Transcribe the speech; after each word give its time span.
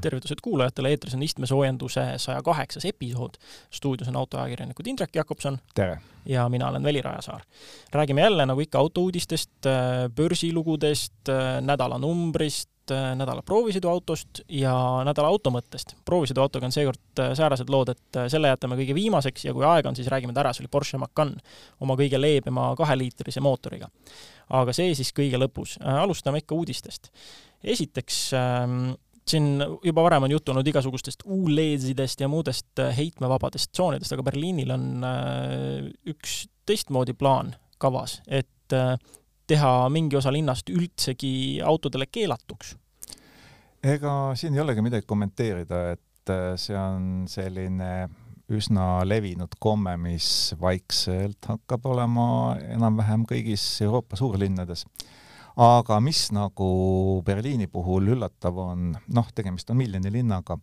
tervitused 0.00 0.42
kuulajatele, 0.42 0.90
eetris 0.90 1.14
on 1.14 1.22
istmesoojenduse 1.22 2.04
saja 2.16 2.42
kaheksas 2.42 2.84
episood. 2.84 3.40
stuudios 3.70 4.08
on 4.08 4.16
autoajakirjanikud 4.16 4.86
Indrek 4.86 5.16
Jakobson. 5.16 5.58
tere! 5.74 6.00
ja 6.26 6.48
mina 6.48 6.68
olen 6.68 6.82
Veli 6.82 7.02
Rajasaar. 7.02 7.40
räägime 7.92 8.20
jälle 8.20 8.46
nagu 8.46 8.60
ikka 8.60 8.78
autouudistest, 8.78 9.50
börsilugudest, 10.16 11.14
nädalanumbrist, 11.60 12.70
nädala 13.16 13.42
proovisõiduautost 13.42 14.40
ja 14.48 14.74
nädala 15.04 15.28
automõttest. 15.28 15.94
proovisõiduautoga 16.04 16.66
on 16.66 16.72
seekord 16.72 17.22
säärased 17.34 17.70
lood, 17.70 17.88
et 17.88 18.20
selle 18.28 18.48
jätame 18.48 18.76
kõige 18.76 18.94
viimaseks 18.94 19.44
ja 19.44 19.54
kui 19.54 19.64
aega 19.64 19.88
on, 19.88 19.96
siis 19.96 20.08
räägime 20.08 20.34
ta 20.34 20.40
ära, 20.40 20.52
see 20.52 20.64
oli 20.64 20.70
Porsche 20.70 20.98
Macan 20.98 21.34
oma 21.80 21.96
kõige 21.96 22.20
leebema 22.20 22.74
kaheliitrise 22.76 23.40
mootoriga. 23.40 23.88
aga 24.50 24.72
see 24.72 24.94
siis 24.94 25.12
kõige 25.12 25.38
lõpus. 25.38 25.78
alustame 25.82 26.38
ikka 26.38 26.54
uudistest. 26.54 27.10
esiteks 27.64 28.32
ähm, 28.34 28.92
siin 29.30 29.62
juba 29.84 30.04
varem 30.06 30.26
on 30.26 30.30
juttu 30.30 30.52
olnud 30.52 30.66
igasugustest 30.70 31.24
ULEZ-idest 31.24 32.20
ja 32.20 32.28
muudest 32.30 32.78
äh, 32.82 32.96
heitmevabadest 32.96 33.72
tsoonidest, 33.72 34.14
aga 34.14 34.24
Berliinil 34.26 34.70
on 34.74 35.06
äh, 35.06 35.88
üks 36.12 36.44
teistmoodi 36.66 37.16
plaan 37.18 37.54
kavas, 37.82 38.20
et 38.26 38.74
äh, 38.74 38.94
teha 39.46 39.72
mingi 39.92 40.18
osa 40.18 40.32
linnast 40.34 40.70
üldsegi 40.70 41.62
autodele 41.64 42.06
keelatuks. 42.10 42.76
ega 43.82 44.12
siin 44.34 44.54
ei 44.54 44.62
olegi 44.62 44.82
midagi 44.82 45.06
kommenteerida, 45.06 45.82
et 45.94 46.32
see 46.58 46.74
on 46.74 47.26
selline 47.30 48.08
üsna 48.50 49.02
levinud 49.06 49.54
komme, 49.62 49.96
mis 49.98 50.54
vaikselt 50.60 51.46
hakkab 51.50 51.86
olema 51.90 52.26
enam-vähem 52.74 53.26
kõigis 53.26 53.62
Euroopa 53.82 54.18
suurlinnades 54.18 54.86
aga 55.56 56.00
mis 56.04 56.26
nagu 56.36 57.22
Berliini 57.24 57.66
puhul 57.72 58.12
üllatav 58.16 58.58
on, 58.60 58.90
noh, 58.92 59.30
tegemist 59.34 59.70
on 59.72 59.80
miljoni 59.80 60.12
linnaga, 60.12 60.58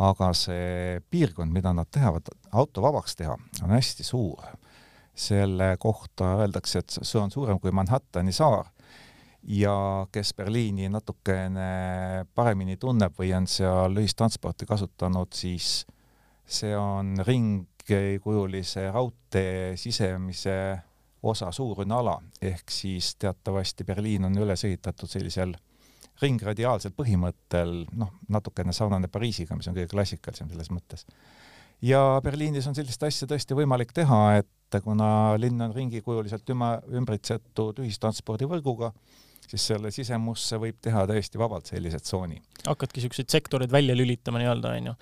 aga 0.00 0.30
see 0.36 1.00
piirkond, 1.12 1.52
mida 1.52 1.74
nad 1.76 1.90
tahavad 1.92 2.30
autovabaks 2.56 3.18
teha, 3.20 3.36
on 3.62 3.76
hästi 3.76 4.06
suur. 4.06 4.56
selle 5.20 5.74
kohta 5.76 6.38
öeldakse, 6.40 6.78
et 6.78 6.94
see 7.02 7.18
on 7.20 7.30
suurem 7.30 7.58
kui 7.60 7.70
Manhattani 7.74 8.32
saar 8.32 8.70
ja 9.42 10.06
kes 10.12 10.34
Berliini 10.34 10.88
natukene 10.88 12.24
paremini 12.34 12.76
tunneb 12.80 13.12
või 13.18 13.32
on 13.36 13.48
seal 13.50 13.96
ühistransporti 14.00 14.64
kasutanud, 14.66 15.32
siis 15.34 15.84
see 16.46 16.72
on 16.76 17.18
ringkujulise 17.26 18.88
raudtee 18.94 19.76
sisemise 19.76 20.56
osa 21.22 21.50
suurune 21.52 21.94
ala, 21.94 22.16
ehk 22.42 22.70
siis 22.72 23.14
teatavasti 23.20 23.84
Berliin 23.84 24.24
on 24.24 24.38
üles 24.38 24.64
ehitatud 24.64 25.10
sellisel 25.10 25.54
ringradiaalsel 26.20 26.92
põhimõttel, 26.96 27.84
noh, 27.96 28.12
natukene 28.28 28.72
sarnane 28.76 29.08
Pariisiga, 29.08 29.56
mis 29.56 29.68
on 29.70 29.76
kõige 29.76 29.90
klassikalisem 29.92 30.50
selles 30.50 30.70
mõttes. 30.72 31.06
ja 31.82 32.20
Berliinis 32.24 32.66
on 32.66 32.74
sellist 32.74 33.02
asja 33.02 33.28
tõesti 33.28 33.56
võimalik 33.56 33.92
teha, 33.96 34.40
et 34.40 34.82
kuna 34.84 35.36
linn 35.40 35.60
on 35.60 35.74
ringikujuliselt 35.74 36.50
üma, 36.52 36.74
ümbritsetud 36.92 37.80
ühistranspordivõrguga, 37.82 38.92
siis 39.50 39.66
selle 39.72 39.90
sisemusse 39.94 40.58
võib 40.62 40.78
teha 40.82 41.02
täiesti 41.10 41.40
vabalt 41.40 41.70
sellise 41.70 42.00
tsooni. 42.02 42.38
hakkadki 42.66 43.00
niisuguseid 43.00 43.32
sektoreid 43.32 43.72
välja 43.72 43.96
lülitama 43.96 44.42
nii-öelda, 44.42 44.74
onju. 44.78 44.94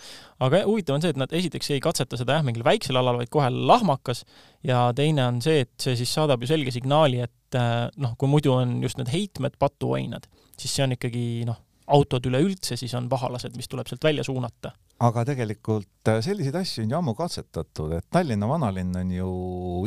aga 0.46 0.62
huvitav 0.66 0.96
on 0.96 1.04
see, 1.04 1.12
et 1.14 1.20
nad 1.20 1.32
esiteks 1.40 1.70
ei 1.74 1.82
katseta 1.84 2.20
seda 2.20 2.38
jah, 2.38 2.46
mingil 2.46 2.64
väiksel 2.66 2.96
alal, 3.00 3.20
vaid 3.20 3.32
kohe 3.34 3.50
lahmakas, 3.52 4.24
ja 4.66 4.88
teine 4.96 5.26
on 5.26 5.42
see, 5.44 5.66
et 5.66 5.74
see 5.82 5.96
siis 6.00 6.12
saadab 6.14 6.42
ju 6.42 6.50
selge 6.50 6.74
signaali, 6.74 7.22
et 7.28 7.58
eh, 7.58 7.86
noh, 8.00 8.14
kui 8.18 8.30
muidu 8.30 8.54
on 8.56 8.78
just 8.84 9.00
need 9.00 9.12
heitmed 9.12 9.58
patuained, 9.60 10.30
siis 10.58 10.76
see 10.78 10.86
on 10.86 10.96
ikkagi 10.96 11.24
noh, 11.48 11.60
autod 11.88 12.26
üleüldse 12.28 12.76
siis 12.76 12.94
on 12.94 13.08
pahalased, 13.08 13.56
mis 13.56 13.68
tuleb 13.68 13.88
sealt 13.88 14.04
välja 14.04 14.24
suunata 14.24 14.72
aga 15.04 15.22
tegelikult 15.28 16.10
äh, 16.10 16.20
selliseid 16.24 16.56
asju 16.58 16.84
on 16.84 16.92
ju 16.92 16.98
ammu 16.98 17.14
katsetatud, 17.18 17.92
et 17.98 18.06
Tallinna 18.10 18.48
vanalinn 18.50 18.96
on 18.98 19.12
ju 19.14 19.28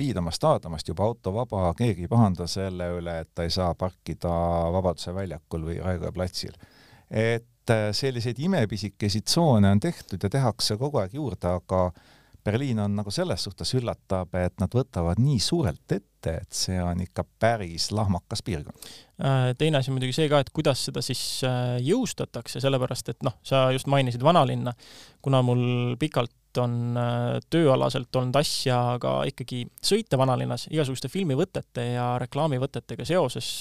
iidamast-aadamast 0.06 0.88
juba 0.88 1.08
autovaba, 1.10 1.72
keegi 1.78 2.06
ei 2.06 2.12
pahanda 2.12 2.48
selle 2.52 2.88
üle, 2.98 3.18
et 3.24 3.32
ta 3.36 3.46
ei 3.48 3.52
saa 3.54 3.74
parkida 3.76 4.32
Vabaduse 4.72 5.14
väljakul 5.16 5.68
või 5.68 5.80
Raekoja 5.84 6.16
platsil. 6.16 6.56
et 7.10 7.70
äh, 7.70 7.90
selliseid 7.92 8.40
imepisikesi 8.40 9.22
tsoone 9.22 9.72
on 9.72 9.80
tehtud 9.80 10.24
ja 10.24 10.30
tehakse 10.30 10.78
kogu 10.80 11.02
aeg 11.02 11.14
juurde, 11.14 11.58
aga 11.60 11.92
Berliin 12.44 12.80
on 12.80 12.96
nagu 12.98 13.12
selles 13.14 13.44
suhtes 13.46 13.74
üllatab, 13.78 14.34
et 14.40 14.56
nad 14.62 14.74
võtavad 14.74 15.20
nii 15.22 15.38
suurelt 15.42 15.94
ette, 15.94 16.34
et 16.42 16.58
see 16.58 16.78
on 16.82 17.02
ikka 17.04 17.26
päris 17.40 17.90
lahmakas 17.94 18.42
piirkond. 18.46 18.92
Äh, 19.22 19.52
teine 19.58 19.78
asi 19.78 19.92
on 19.92 19.98
muidugi 20.00 20.16
see 20.18 20.30
ka, 20.32 20.42
et 20.42 20.50
kuidas 20.54 20.82
seda 20.88 21.04
siis 21.06 21.22
äh, 21.48 21.78
jõustatakse, 21.86 22.62
sellepärast 22.64 23.14
et 23.14 23.26
noh, 23.26 23.38
sa 23.46 23.68
just 23.76 23.90
mainisid 23.92 24.24
vanalinna, 24.26 24.74
kuna 25.22 25.44
mul 25.46 25.96
pikalt 26.02 26.62
on 26.62 26.98
äh, 26.98 27.38
tööalaselt 27.54 28.16
olnud 28.18 28.42
asja 28.42 28.80
ka 29.02 29.20
ikkagi 29.30 29.64
sõita 29.78 30.18
vanalinnas 30.20 30.66
igasuguste 30.72 31.12
filmivõtete 31.14 31.92
ja 31.94 32.16
reklaamivõtetega 32.26 33.06
seoses, 33.08 33.54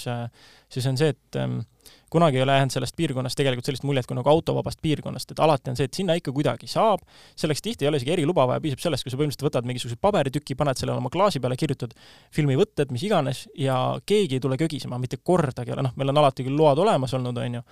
siis 0.73 0.89
on 0.89 0.99
see, 0.99 1.13
et 1.13 1.39
ähm, 1.39 1.61
kunagi 2.11 2.41
ei 2.41 2.43
ole 2.43 2.57
jäänud 2.59 2.75
sellest 2.75 2.97
piirkonnast 2.97 3.39
tegelikult 3.39 3.69
sellist 3.69 3.85
muljet 3.87 4.07
kui 4.09 4.17
nagu 4.19 4.31
autovabast 4.33 4.81
piirkonnast, 4.83 5.35
et 5.35 5.43
alati 5.45 5.73
on 5.73 5.79
see, 5.79 5.89
et 5.89 5.95
sinna 5.95 6.17
ikka 6.19 6.35
kuidagi 6.35 6.69
saab, 6.71 7.05
selleks 7.39 7.63
tihti 7.65 7.87
ei 7.87 7.91
ole 7.91 8.01
isegi 8.01 8.15
eriluba 8.17 8.47
vaja, 8.51 8.63
piisab 8.65 8.83
sellest, 8.83 9.07
kui 9.07 9.15
sa 9.15 9.21
põhimõtteliselt 9.21 9.47
võtad 9.47 9.69
mingisuguse 9.69 9.99
paberitüki, 10.03 10.57
paned 10.59 10.81
selle 10.81 10.97
oma 10.97 11.13
klaasi 11.13 11.43
peale, 11.43 11.59
kirjutad 11.61 11.95
filmivõtted, 12.35 12.93
mis 12.95 13.07
iganes, 13.07 13.45
ja 13.59 13.79
keegi 14.07 14.39
ei 14.39 14.45
tule 14.45 14.59
kögisema, 14.61 14.99
mitte 15.03 15.21
kordagi 15.23 15.73
ei 15.73 15.79
ole, 15.79 15.87
noh, 15.89 15.97
meil 16.01 16.13
on 16.13 16.23
alati 16.25 16.47
küll 16.47 16.59
load 16.59 16.83
olemas 16.83 17.15
olnud, 17.19 17.39
on 17.39 17.61
ju, 17.61 17.65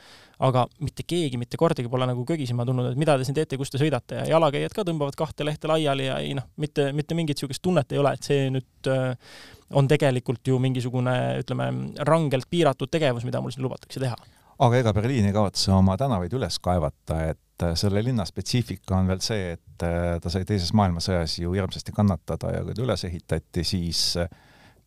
aga 0.49 0.65
mitte 0.85 1.03
keegi 1.09 1.41
mitte 1.41 1.59
kordagi 1.59 1.91
pole 1.91 2.07
nagu 2.07 2.25
kögisema 2.27 2.67
tulnud, 2.67 2.93
et 2.93 3.01
mida 3.01 3.19
te 3.19 3.27
siin 3.27 3.37
teete, 3.37 3.59
kus 3.59 3.75
te 3.75 3.81
sõidate 3.83 4.23
ja 4.23 4.27
jalakäijad 4.37 4.75
ka 4.77 4.87
tõmbavad 4.87 5.19
kahte 5.19 5.47
lehte 5.47 5.71
laiali 5.71 6.07
ja 6.07 6.21
ei 6.23 6.35
noh, 6.39 6.47
mitte, 6.63 6.93
mitte 6.95 7.19
mingit 7.19 7.39
niisugust 7.39 7.63
tunnet 7.63 7.93
ei 7.93 7.99
ole, 7.99 8.15
et 8.15 8.27
see 8.27 8.47
nüüd 8.55 8.91
äh, 8.93 9.35
on 9.77 9.89
tegelikult 9.89 10.47
ju 10.49 10.59
mingisugune, 10.63 11.15
ütleme, 11.43 11.69
rangelt 12.07 12.49
piiratud 12.51 12.91
tegevus, 12.93 13.27
mida 13.29 13.43
mul 13.45 13.53
siin 13.55 13.67
lubatakse 13.67 14.01
teha. 14.03 14.17
aga 14.59 14.79
ega 14.81 14.93
Berliin 14.95 15.29
ei 15.29 15.35
kavatse 15.35 15.71
oma 15.71 15.95
tänavaid 16.01 16.33
üles 16.35 16.57
kaevata, 16.59 17.21
et 17.31 17.63
äh, 17.63 17.77
selle 17.79 18.03
linna 18.03 18.25
spetsiifika 18.27 18.97
on 18.97 19.07
veel 19.07 19.21
see, 19.23 19.53
et 19.55 19.85
äh, 19.87 20.17
ta 20.23 20.33
sai 20.33 20.43
teises 20.49 20.73
maailmasõjas 20.75 21.37
ju 21.39 21.53
hirmsasti 21.55 21.95
kannatada 21.95 22.57
ja 22.57 22.65
kui 22.67 22.75
ta 22.75 22.83
üles 22.83 23.05
ehitati, 23.07 23.65
siis 23.65 24.03
äh, 24.19 24.27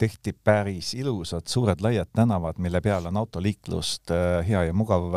tehti 0.02 0.34
päris 0.34 0.92
ilusad 0.98 1.48
suured 1.48 1.80
laiad 1.86 2.10
tänavad, 2.16 2.60
mille 2.60 2.82
peal 2.82 3.06
on 3.08 3.22
autoliiklust 3.22 4.12
hea 4.48 4.64
ja 4.66 4.74
mugav 4.74 5.14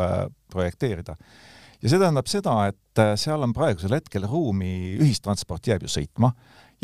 projekteerida. 0.53 1.17
ja 1.81 1.89
see 1.89 1.99
tähendab 1.99 2.29
seda, 2.29 2.59
et 2.69 3.03
seal 3.17 3.43
on 3.43 3.55
praegusel 3.57 3.97
hetkel 3.97 4.29
ruumi, 4.29 4.99
ühistransport 5.01 5.67
jääb 5.73 5.89
ju 5.89 5.91
sõitma, 5.97 6.35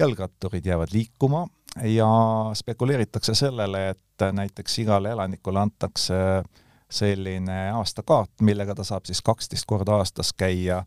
jalgratturid 0.01 0.67
jäävad 0.67 0.95
liikuma 0.97 1.45
ja 1.85 2.11
spekuleeritakse 2.55 3.35
sellele, 3.35 3.89
et 3.95 4.27
näiteks 4.33 4.79
igale 4.79 5.11
elanikule 5.11 5.61
antakse 5.61 6.43
selline 6.91 7.71
aastakaart, 7.71 8.41
millega 8.43 8.75
ta 8.75 8.85
saab 8.85 9.07
siis 9.07 9.23
kaksteist 9.23 9.67
korda 9.71 10.01
aastas 10.01 10.33
käia 10.37 10.83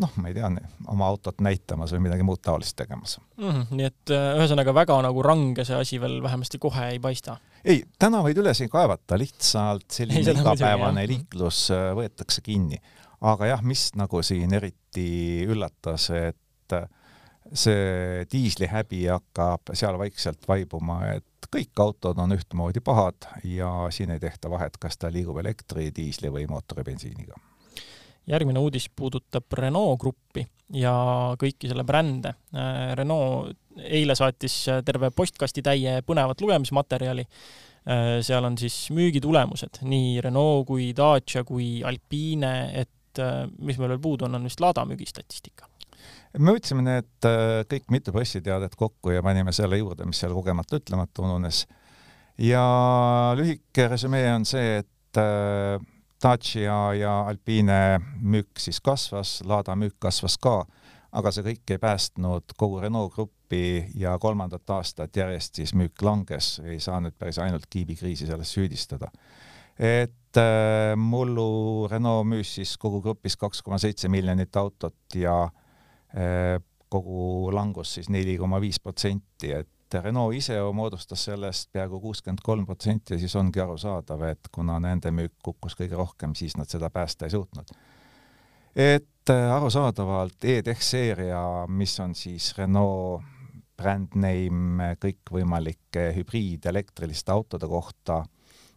noh, 0.00 0.14
ma 0.18 0.30
ei 0.30 0.34
tea, 0.36 0.48
oma 0.90 1.06
autot 1.06 1.40
näitamas 1.44 1.92
või 1.94 2.06
midagi 2.08 2.26
muud 2.26 2.42
taolist 2.42 2.76
tegemas 2.78 3.18
mm. 3.36 3.50
-hmm, 3.50 3.66
nii 3.78 3.86
et 3.86 4.12
äh, 4.14 4.26
ühesõnaga 4.38 4.74
väga 4.74 4.96
nagu 5.06 5.22
range 5.22 5.64
see 5.66 5.76
asi 5.78 6.00
veel 6.02 6.20
vähemasti 6.22 6.58
kohe 6.62 6.88
ei 6.94 6.98
paista? 7.02 7.36
ei, 7.64 7.84
tänavaid 7.98 8.38
üles 8.42 8.60
ei 8.64 8.72
kaevata, 8.72 9.18
lihtsalt 9.20 9.86
selline 9.92 10.24
ei, 10.32 10.40
igapäevane 10.40 11.06
liiklus 11.10 11.68
äh, 11.74 11.92
võetakse 11.96 12.42
kinni. 12.42 12.80
aga 13.20 13.52
jah, 13.52 13.62
mis 13.62 13.90
nagu 13.98 14.22
siin 14.22 14.54
eriti 14.54 15.46
üllatas, 15.48 16.10
et 16.10 16.76
äh, 16.76 16.88
see 17.52 18.24
diislihäbi 18.32 19.06
hakkab 19.06 19.74
seal 19.76 19.98
vaikselt 20.00 20.48
vaibuma, 20.48 21.00
et 21.18 21.48
kõik 21.52 21.82
autod 21.84 22.18
on 22.18 22.32
ühtmoodi 22.34 22.80
pahad 22.84 23.28
ja 23.44 23.70
siin 23.94 24.14
ei 24.14 24.22
tehta 24.22 24.50
vahet, 24.50 24.78
kas 24.80 24.96
ta 24.98 25.12
liigub 25.12 25.38
elektri, 25.42 25.90
diisli 25.94 26.32
või 26.32 26.48
mootoribensiiniga 26.50 27.36
järgmine 28.26 28.58
uudis 28.58 28.88
puudutab 28.96 29.52
Renault 29.52 30.00
gruppi 30.00 30.44
ja 30.72 30.94
kõiki 31.40 31.68
selle 31.68 31.84
brände. 31.84 32.34
Renault 32.96 33.52
eile 33.84 34.16
saatis 34.16 34.56
terve 34.86 35.10
postkastitäie 35.14 36.00
põnevat 36.06 36.40
lugemismaterjali. 36.40 37.26
Seal 38.24 38.48
on 38.48 38.56
siis 38.56 38.78
müügitulemused, 38.96 39.82
nii 39.84 40.16
Renault 40.24 40.64
kui 40.70 40.92
Dacia 40.96 41.44
kui 41.44 41.82
Alpine, 41.84 42.54
et 42.80 43.20
mis 43.60 43.76
meil 43.78 43.92
veel 43.92 44.00
puudu 44.02 44.24
on, 44.26 44.40
on 44.40 44.48
vist 44.48 44.62
Lada 44.64 44.86
müügistatistika 44.88 45.68
me 46.38 46.54
võtsime 46.56 46.82
need 46.84 47.28
kõik 47.70 47.90
mitu 47.94 48.12
pressiteadet 48.14 48.74
kokku 48.78 49.14
ja 49.14 49.22
panime 49.22 49.52
selle 49.54 49.78
juurde, 49.78 50.06
mis 50.08 50.20
seal 50.22 50.34
kogemata 50.34 50.80
ütlemata 50.80 51.22
ununes. 51.22 51.66
ja 52.38 52.64
lühike 53.38 53.88
resümee 53.88 54.32
on 54.34 54.44
see, 54.48 54.82
et 54.82 55.20
Dacia 56.24 56.94
ja 56.96 57.12
Alpine 57.28 58.00
müük 58.20 58.58
siis 58.58 58.80
kasvas, 58.80 59.42
Lada 59.44 59.76
müük 59.76 59.98
kasvas 60.00 60.38
ka, 60.40 60.62
aga 61.12 61.30
see 61.30 61.44
kõik 61.46 61.74
ei 61.74 61.78
päästnud 61.78 62.54
kogu 62.56 62.80
Renault 62.82 63.12
gruppi 63.14 63.84
ja 63.94 64.16
kolmandat 64.18 64.70
aastat 64.70 65.16
järjest 65.16 65.60
siis 65.60 65.74
müük 65.76 66.02
langes, 66.02 66.56
ei 66.64 66.80
saa 66.80 67.00
nüüd 67.04 67.14
päris 67.18 67.38
ainult 67.38 67.68
kiibikriisi 67.70 68.26
selles 68.26 68.50
süüdistada. 68.56 69.12
et 69.78 70.36
äh, 70.38 70.96
mullu 70.96 71.88
Renault 71.90 72.26
müüs 72.26 72.54
siis 72.54 72.76
kogu 72.78 73.02
grupis 73.02 73.36
kaks 73.36 73.62
koma 73.62 73.78
seitse 73.78 74.08
miljonit 74.08 74.56
autot 74.56 74.96
ja 75.14 75.42
äh, 75.44 75.63
kogu 76.88 77.50
langus 77.50 77.96
siis 77.96 78.06
neli 78.12 78.36
koma 78.38 78.60
viis 78.62 78.78
protsenti, 78.80 79.50
et 79.50 79.96
Renault 80.02 80.34
ise 80.34 80.56
moodustas 80.72 81.24
sellest 81.28 81.72
peaaegu 81.72 82.00
kuuskümmend 82.00 82.42
kolm 82.42 82.66
protsenti 82.66 83.14
ja 83.14 83.18
siis 83.18 83.34
ongi 83.36 83.60
arusaadav, 83.60 84.22
et 84.30 84.48
kuna 84.52 84.78
nende 84.82 85.10
müük 85.14 85.34
kukkus 85.42 85.76
kõige 85.78 85.98
rohkem, 85.98 86.34
siis 86.34 86.56
nad 86.56 86.70
seda 86.70 86.90
päästa 86.90 87.26
ei 87.26 87.34
suutnud. 87.34 87.74
et 88.76 89.30
äh, 89.30 89.52
arusaadavalt 89.56 90.44
E-Tech 90.44 90.82
seeria, 90.82 91.66
mis 91.68 92.00
on 92.00 92.14
siis 92.14 92.54
Renault 92.58 93.22
brand 93.76 94.14
name 94.14 94.94
kõikvõimalike 95.02 96.12
hübriidelektriliste 96.16 97.32
autode 97.32 97.66
kohta, 97.66 98.24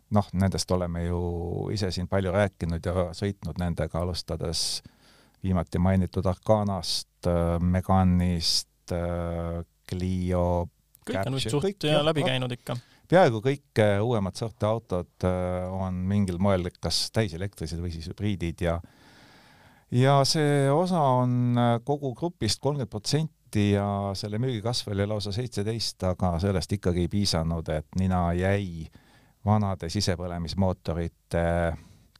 noh, 0.09 0.29
nendest 0.33 0.71
oleme 0.71 1.05
ju 1.05 1.69
ise 1.73 1.91
siin 1.91 2.07
palju 2.07 2.31
rääkinud 2.31 2.85
ja 2.85 3.09
sõitnud 3.13 3.57
nendega, 3.59 3.99
alustades 3.99 4.83
viimati 5.43 5.79
mainitud 5.79 6.25
Arcanast, 6.25 7.09
äh, 7.09 7.16
Meganist, 7.63 8.91
äh, 8.91 9.63
Clio, 9.87 10.67
kõik 11.07 11.23
on 11.29 11.37
vist 11.37 11.53
suht 11.53 11.87
läbi 12.03 12.25
käinud 12.27 12.51
ikka. 12.51 12.75
peaaegu 13.07 13.41
kõik 13.43 13.81
äh, 13.83 13.97
uuemad 14.03 14.35
sorti 14.35 14.67
autod 14.67 15.27
on 15.71 16.03
mingil 16.09 16.39
moel 16.43 16.69
kas 16.81 17.07
täiselektrised 17.15 17.79
või 17.79 17.93
siis 17.95 18.09
hübriidid 18.11 18.63
ja 18.65 18.77
ja 19.91 20.19
see 20.27 20.67
osa 20.71 20.99
on 21.21 21.55
kogu 21.87 22.13
grupist 22.15 22.59
kolmkümmend 22.59 22.91
protsenti 22.91 23.71
ja 23.71 24.11
selle 24.19 24.41
müügikasv 24.43 24.91
oli 24.91 25.07
lausa 25.07 25.31
seitseteist, 25.31 26.03
aga 26.03 26.33
sellest 26.43 26.73
ikkagi 26.75 27.05
ei 27.05 27.11
piisanud, 27.11 27.69
et 27.71 27.87
nina 27.99 28.25
jäi 28.35 28.89
vanade 29.47 29.87
sisepõlemismootorite 29.89 31.43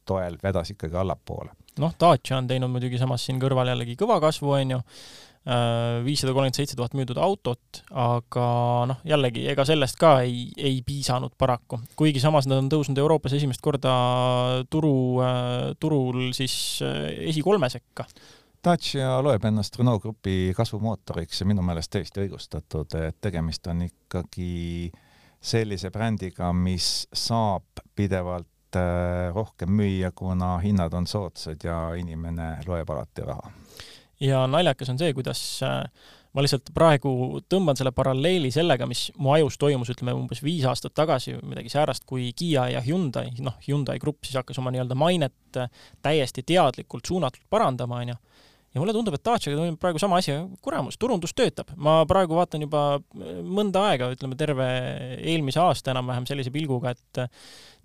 toel 0.08 0.38
vedas 0.44 0.72
ikkagi 0.72 0.96
allapoole 0.96 1.52
noh, 1.82 1.94
Dacia 2.00 2.38
on 2.40 2.50
teinud 2.50 2.72
muidugi 2.74 3.00
samas 3.02 3.26
siin 3.28 3.40
kõrval 3.42 3.72
jällegi 3.72 3.98
kõva 4.00 4.20
kasvu, 4.24 4.54
on 4.58 4.74
ju, 4.76 4.80
äh, 5.48 6.00
viissada 6.06 6.34
kolmkümmend 6.34 6.60
seitse 6.60 6.78
tuhat 6.80 6.96
müüdud 6.98 7.20
autot, 7.22 7.82
aga 7.92 8.48
noh, 8.92 9.04
jällegi, 9.08 9.48
ega 9.52 9.66
sellest 9.68 10.00
ka 10.02 10.18
ei, 10.26 10.48
ei 10.58 10.82
piisanud 10.86 11.36
paraku. 11.38 11.82
kuigi 12.00 12.24
samas 12.24 12.50
nad 12.50 12.62
on 12.62 12.72
tõusnud 12.74 13.00
Euroopas 13.04 13.38
esimest 13.38 13.64
korda 13.64 13.94
turu, 14.70 14.98
äh, 15.26 15.72
turul 15.80 16.34
siis 16.38 16.82
äh, 16.86 17.14
esikolme 17.32 17.70
sekka. 17.74 18.08
Dacia 18.68 19.20
loeb 19.24 19.44
ennast 19.46 19.78
Renault 19.80 20.02
Grupi 20.04 20.54
kasvumootoriks 20.58 21.42
ja 21.42 21.46
minu 21.48 21.64
meelest 21.64 21.92
täiesti 21.94 22.26
õigustatud, 22.26 22.98
et 23.00 23.16
tegemist 23.22 23.68
on 23.70 23.86
ikkagi 23.86 24.90
sellise 25.48 25.92
brändiga, 25.94 26.50
mis 26.54 27.06
saab 27.14 27.86
pidevalt 27.96 28.50
Äh, 28.78 29.34
rohkem 29.36 29.72
müüa, 29.72 30.12
kuna 30.16 30.58
hinnad 30.64 30.94
on 30.94 31.08
soodsad 31.08 31.64
ja 31.64 31.78
inimene 31.98 32.58
loeb 32.68 32.90
alati 32.90 33.26
raha. 33.26 33.52
ja 34.20 34.48
naljakas 34.50 34.90
on 34.90 34.98
see, 35.00 35.14
kuidas 35.14 35.42
äh, 35.66 35.84
ma 36.34 36.44
lihtsalt 36.44 36.72
praegu 36.76 37.12
tõmban 37.50 37.78
selle 37.78 37.94
paralleeli 37.96 38.50
sellega, 38.54 38.88
mis 38.90 39.08
mu 39.18 39.32
ajus 39.36 39.60
toimus, 39.62 39.92
ütleme 39.94 40.16
umbes 40.18 40.42
viis 40.44 40.66
aastat 40.70 40.96
tagasi 40.98 41.36
või 41.38 41.54
midagi 41.54 41.72
säärast, 41.74 42.06
kui 42.10 42.32
Kiia 42.38 42.68
ja 42.74 42.82
Hyundai, 42.86 43.32
noh, 43.46 43.58
Hyundai 43.68 44.00
grupp 44.02 44.26
siis 44.26 44.40
hakkas 44.40 44.60
oma 44.62 44.74
nii-öelda 44.74 44.98
mainet 44.98 45.62
äh, 45.62 45.70
täiesti 46.06 46.46
teadlikult 46.48 47.06
suunatult 47.10 47.46
parandama, 47.50 48.02
onju 48.04 48.18
ja 48.78 48.82
mulle 48.82 48.94
tundub, 48.94 49.16
et 49.18 49.26
Daciaga 49.26 49.58
toimub 49.58 49.80
praegu 49.82 50.02
sama 50.02 50.20
asi, 50.22 50.36
kuramus, 50.62 50.98
turundus 51.02 51.34
töötab. 51.38 51.72
ma 51.76 52.00
praegu 52.10 52.38
vaatan 52.38 52.66
juba 52.68 52.84
mõnda 53.42 53.88
aega, 53.92 54.12
ütleme 54.14 54.38
terve 54.38 54.68
eelmise 55.18 55.62
aasta 55.64 55.94
enam-vähem 55.94 56.28
sellise 56.30 56.54
pilguga, 56.54 56.94
et 56.94 57.24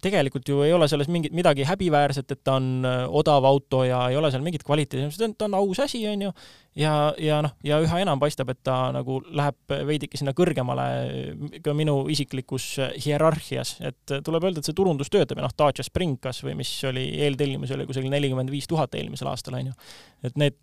tegelikult 0.03 0.49
ju 0.49 0.63
ei 0.67 0.73
ole 0.75 0.89
selles 0.91 1.09
mingit 1.13 1.35
midagi 1.37 1.67
häbiväärset, 1.69 2.35
et 2.35 2.43
ta 2.45 2.57
on 2.59 2.87
äh, 2.89 3.05
odav 3.09 3.47
auto 3.49 3.83
ja 3.87 4.05
ei 4.11 4.19
ole 4.19 4.31
seal 4.33 4.45
mingit 4.45 4.65
kvaliteeti, 4.67 5.33
ta 5.39 5.47
on 5.47 5.57
aus 5.59 5.83
asi, 5.85 6.01
on 6.11 6.27
ju, 6.27 6.33
ja, 6.79 6.93
ja 7.23 7.41
noh, 7.47 7.55
ja 7.67 7.79
üha 7.85 8.03
enam 8.03 8.21
paistab, 8.23 8.53
et 8.53 8.61
ta 8.67 8.77
nagu 8.95 9.21
läheb 9.31 9.77
veidike 9.89 10.21
sinna 10.21 10.35
kõrgemale 10.37 10.87
ka 11.65 11.75
minu 11.77 12.03
isiklikus 12.13 12.69
hierarhias, 13.05 13.77
et 13.87 14.17
tuleb 14.27 14.49
öelda, 14.49 14.63
et 14.63 14.71
see 14.71 14.79
turundus 14.79 15.13
töötab 15.13 15.41
ja 15.41 15.47
noh, 15.47 15.55
Dacia 15.59 15.87
Spring 15.87 16.21
kas 16.23 16.43
või 16.47 16.57
mis 16.63 16.73
oli, 16.89 17.09
eeltellimus 17.27 17.75
oli 17.77 17.89
kusagil 17.89 18.13
nelikümmend 18.13 18.53
viis 18.53 18.71
tuhat 18.71 18.95
eelmisel 18.99 19.31
aastal, 19.33 19.59
on 19.61 19.73
ju. 19.73 19.77
et 20.29 20.41
need, 20.41 20.59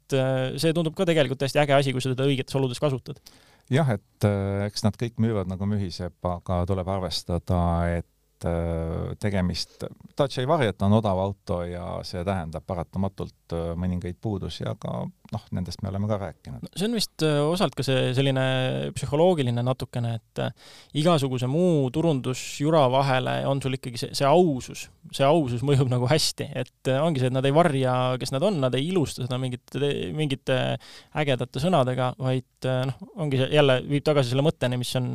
see 0.59 0.75
tundub 0.75 0.97
ka 0.97 1.07
tegelikult 1.09 1.41
täiesti 1.41 1.62
äge 1.63 1.77
asi, 1.77 1.95
kui 1.95 2.03
sa 2.03 2.13
teda 2.13 2.27
õigetes 2.27 2.59
oludes 2.59 2.81
kasutad. 2.81 3.21
Jah, 3.69 3.89
et 3.94 4.25
äh, 4.25 4.65
eks 4.65 4.81
nad 4.86 4.95
kõik 4.97 5.19
müüvad 5.21 5.50
nagu 5.50 5.68
mühiseb, 5.69 6.15
aga 6.25 6.63
tuleb 6.69 6.89
arvestada, 6.89 7.59
et 8.00 8.07
Äh, 8.39 9.15
tegemist, 9.19 9.81
Dacia 10.15 10.39
ei 10.39 10.47
varja, 10.47 10.71
et 10.71 10.77
ta 10.80 10.88
on 10.88 10.94
odav 10.95 11.19
auto 11.19 11.57
ja 11.68 11.97
see 12.07 12.21
tähendab 12.24 12.63
paratamatult 12.63 13.51
äh, 13.51 13.71
mõningaid 13.75 14.15
puudusi, 14.24 14.63
aga 14.63 14.94
noh, 15.03 15.47
nendest 15.51 15.81
me 15.83 15.89
oleme 15.89 16.07
ka 16.07 16.15
rääkinud 16.21 16.62
no,. 16.63 16.69
see 16.71 16.88
on 16.88 16.95
vist 16.95 17.25
äh, 17.27 17.41
osalt 17.44 17.75
ka 17.75 17.83
see 17.83 18.13
selline 18.15 18.45
psühholoogiline 18.95 19.59
natukene, 19.68 20.13
et 20.21 20.41
igasuguse 21.01 21.50
muu 21.51 21.89
turundusjura 21.91 22.86
vahele 22.94 23.33
on 23.50 23.59
sul 23.59 23.75
ikkagi 23.75 24.00
see, 24.06 24.15
see 24.15 24.30
ausus, 24.30 24.86
see 25.12 25.27
ausus 25.27 25.65
mõjub 25.68 25.91
nagu 25.91 26.07
hästi, 26.07 26.47
et 26.63 26.91
ongi 26.95 27.19
see, 27.19 27.33
et 27.33 27.36
nad 27.36 27.47
ei 27.50 27.57
varja, 27.57 27.95
kes 28.21 28.31
nad 28.31 28.45
on, 28.47 28.62
nad 28.63 28.77
ei 28.80 28.88
ilusta 28.94 29.25
seda 29.25 29.41
mingite, 29.41 29.91
mingite 30.15 30.62
ägedate 31.12 31.59
sõnadega, 31.65 32.13
vaid 32.24 32.71
noh, 32.88 33.03
ongi 33.19 33.44
see 33.44 33.51
jälle 33.59 33.81
viib 33.83 34.07
tagasi 34.07 34.31
selle 34.31 34.47
mõtteni, 34.47 34.80
mis 34.80 34.95
on 34.95 35.12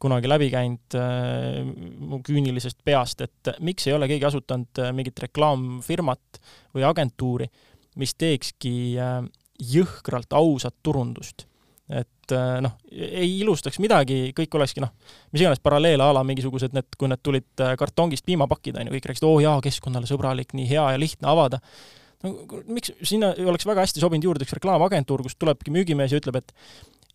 kunagi 0.00 0.30
läbi 0.30 0.48
käinud 0.52 0.96
äh, 0.98 1.60
mu 1.98 2.20
küünilisest 2.26 2.80
peast, 2.84 3.22
et 3.24 3.52
miks 3.64 3.86
ei 3.86 3.94
ole 3.96 4.08
keegi 4.10 4.26
asutanud 4.28 4.82
äh, 4.82 4.90
mingit 4.96 5.18
reklaamfirmat 5.26 6.42
või 6.74 6.86
agentuuri, 6.88 7.48
mis 8.00 8.14
teekski 8.18 8.74
äh, 8.98 9.20
jõhkralt 9.72 10.34
ausat 10.36 10.78
turundust. 10.82 11.46
et 11.92 12.32
noh, 12.64 12.72
ei 12.88 13.40
ilustaks 13.42 13.76
midagi, 13.82 14.30
kõik 14.32 14.54
olekski 14.56 14.80
noh, 14.80 14.92
mis 15.34 15.42
iganes 15.42 15.60
paralleel 15.60 16.00
a 16.00 16.06
la 16.14 16.22
mingisugused 16.24 16.72
need, 16.72 16.86
kui 16.96 17.10
need 17.10 17.20
tulid 17.20 17.62
kartongist 17.76 18.24
piimapakid, 18.24 18.78
on 18.78 18.88
ju, 18.88 18.94
kõik 18.94 19.08
rääkisid, 19.10 19.26
oo 19.28 19.34
oh 19.36 19.42
jaa, 19.42 19.58
keskkonnale 19.60 20.08
sõbralik, 20.08 20.54
nii 20.56 20.70
hea 20.70 20.86
ja 20.94 21.00
lihtne 21.02 21.28
avada 21.28 21.60
no 22.22 22.32
miks, 22.70 22.94
sinna 23.06 23.32
oleks 23.44 23.66
väga 23.68 23.84
hästi 23.84 24.00
sobinud 24.00 24.30
juurde 24.30 24.46
üks 24.46 24.54
reklaamagentuur, 24.56 25.24
kust 25.26 25.38
tulebki 25.42 25.74
müügimees 25.74 26.14
ja 26.14 26.22
ütleb, 26.22 26.40
et 26.40 26.54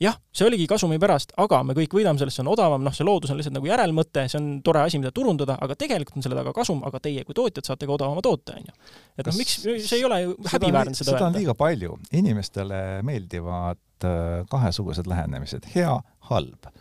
jah, 0.02 0.18
see 0.36 0.46
oligi 0.46 0.68
kasumi 0.70 1.00
pärast, 1.02 1.34
aga 1.42 1.64
me 1.66 1.74
kõik 1.78 1.96
võidame 1.98 2.22
sellest, 2.22 2.38
see 2.38 2.44
on 2.44 2.52
odavam, 2.54 2.84
noh, 2.86 2.94
see 2.94 3.06
loodus 3.08 3.32
on 3.34 3.40
lihtsalt 3.40 3.56
nagu 3.58 3.70
järelmõte, 3.70 4.28
see 4.30 4.40
on 4.40 4.50
tore 4.66 4.84
asi, 4.86 5.00
mida 5.02 5.12
turundada, 5.16 5.58
aga 5.64 5.78
tegelikult 5.80 6.20
on 6.20 6.26
selle 6.26 6.38
taga 6.38 6.54
kasum, 6.56 6.84
aga 6.88 7.02
teie 7.04 7.24
kui 7.26 7.38
tootjad 7.38 7.66
saate 7.66 7.90
ka 7.90 7.96
odavama 7.96 8.22
toote, 8.26 8.60
on 8.60 8.70
ju. 8.70 8.78
et 9.18 9.30
noh, 9.30 9.38
miks, 9.40 9.58
see 9.66 9.98
ei 10.00 10.06
ole 10.06 10.22
ju 10.22 10.38
häbiväärne 10.54 10.94
seda 10.94 11.16
öelda. 11.16 11.18
seda 11.18 11.32
on 11.32 11.38
liiga 11.40 11.58
palju, 11.58 11.98
inimestele 12.22 12.82
meeldivad 13.08 13.82
äh, 14.06 14.24
kahesugused 14.54 15.10
lähenemised, 15.10 15.70
hea, 15.74 15.98
halb. 16.30 16.72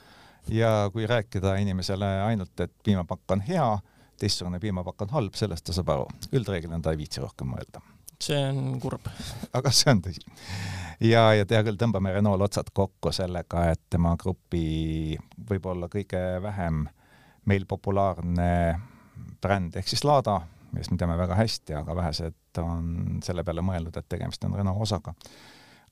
ja 0.52 0.72
kui 0.92 1.08
rääkida 1.08 1.56
inimesele 1.64 2.12
ainult, 2.28 2.54
et 2.60 2.74
piimapakk 2.84 3.38
on 3.38 3.44
hea, 3.48 3.68
teistsugune 4.20 4.60
piimapakk 4.60 5.08
on 5.08 5.16
halb, 5.16 5.36
sellest 5.40 5.64
ta 5.64 5.76
saab 5.76 5.94
aru. 5.96 6.08
üldreeglina 6.36 6.84
ta 6.84 6.92
ei 6.92 7.00
viitsi 7.00 7.24
rohkem 7.24 7.48
mõelda. 7.56 7.80
see 8.20 8.44
on 8.50 8.76
kurb. 8.80 9.08
aga 9.56 9.72
see 9.72 9.92
on 9.92 10.04
tõsi 10.04 10.28
ja, 11.00 11.22
ja 11.34 11.44
hea 11.44 11.62
küll, 11.66 11.78
tõmbame 11.80 12.12
Renault 12.14 12.46
otsad 12.48 12.70
kokku 12.74 13.12
sellega, 13.14 13.66
et 13.72 13.82
tema 13.92 14.14
grupi 14.20 15.16
võib-olla 15.48 15.90
kõige 15.92 16.22
vähem 16.42 16.86
meil 17.46 17.66
populaarne 17.68 18.50
bränd 19.42 19.76
ehk 19.78 19.88
siis 19.88 20.04
Lada, 20.06 20.40
millest 20.72 20.92
me 20.92 21.00
teame 21.00 21.18
väga 21.18 21.36
hästi, 21.38 21.76
aga 21.78 21.96
vähesed 21.96 22.62
on 22.62 23.20
selle 23.24 23.44
peale 23.44 23.64
mõelnud, 23.64 23.96
et 23.96 24.08
tegemist 24.08 24.44
on 24.44 24.56
Renault 24.56 24.82
osaga. 24.88 25.14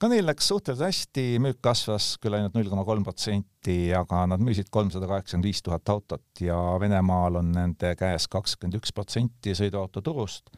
ka 0.00 0.08
neil 0.10 0.26
läks 0.26 0.48
suhteliselt 0.50 0.88
hästi, 0.88 1.26
müük 1.40 1.60
kasvas 1.62 2.16
küll 2.20 2.34
ainult 2.34 2.56
null 2.56 2.68
koma 2.68 2.84
kolm 2.84 3.04
protsenti, 3.06 3.94
aga 3.94 4.24
nad 4.26 4.42
müüsid 4.42 4.68
kolmsada 4.70 5.06
kaheksakümmend 5.06 5.46
viis 5.48 5.62
tuhat 5.62 5.88
autot 5.88 6.42
ja 6.42 6.58
Venemaal 6.80 7.40
on 7.40 7.52
nende 7.54 7.94
käes 7.96 8.26
kakskümmend 8.28 8.80
üks 8.80 8.92
protsenti 8.92 9.54
sõiduautoturust 9.56 10.50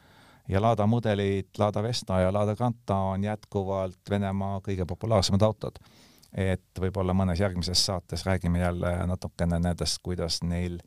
ja 0.48 0.62
Lada 0.62 0.86
mudelid, 0.86 1.48
Lada 1.58 1.82
Vesta 1.82 2.20
ja 2.20 2.32
Lada 2.32 2.56
Granta 2.56 2.96
on 2.96 3.24
jätkuvalt 3.24 4.10
Venemaa 4.10 4.60
kõige 4.60 4.86
populaarsemad 4.86 5.42
autod. 5.42 5.78
et 6.36 6.80
võib-olla 6.80 7.14
mõnes 7.16 7.40
järgmises 7.40 7.86
saates 7.86 8.26
räägime 8.26 8.58
jälle 8.58 8.90
natukene 9.06 9.58
nendest, 9.58 9.98
kuidas 10.02 10.42
neil 10.42 10.78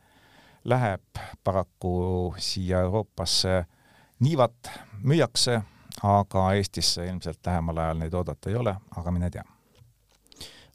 läheb, 0.65 1.01
paraku 1.43 2.35
siia 2.37 2.81
Euroopasse 2.81 3.65
niivat 4.19 4.69
müüakse, 5.03 5.61
aga 6.03 6.53
Eestisse 6.53 7.07
ilmselt 7.07 7.39
lähemal 7.45 7.77
ajal 7.77 8.03
neid 8.03 8.13
oodata 8.13 8.49
ei 8.49 8.55
ole, 8.55 8.75
aga 8.95 9.11
mine 9.11 9.29
tea. 9.29 9.43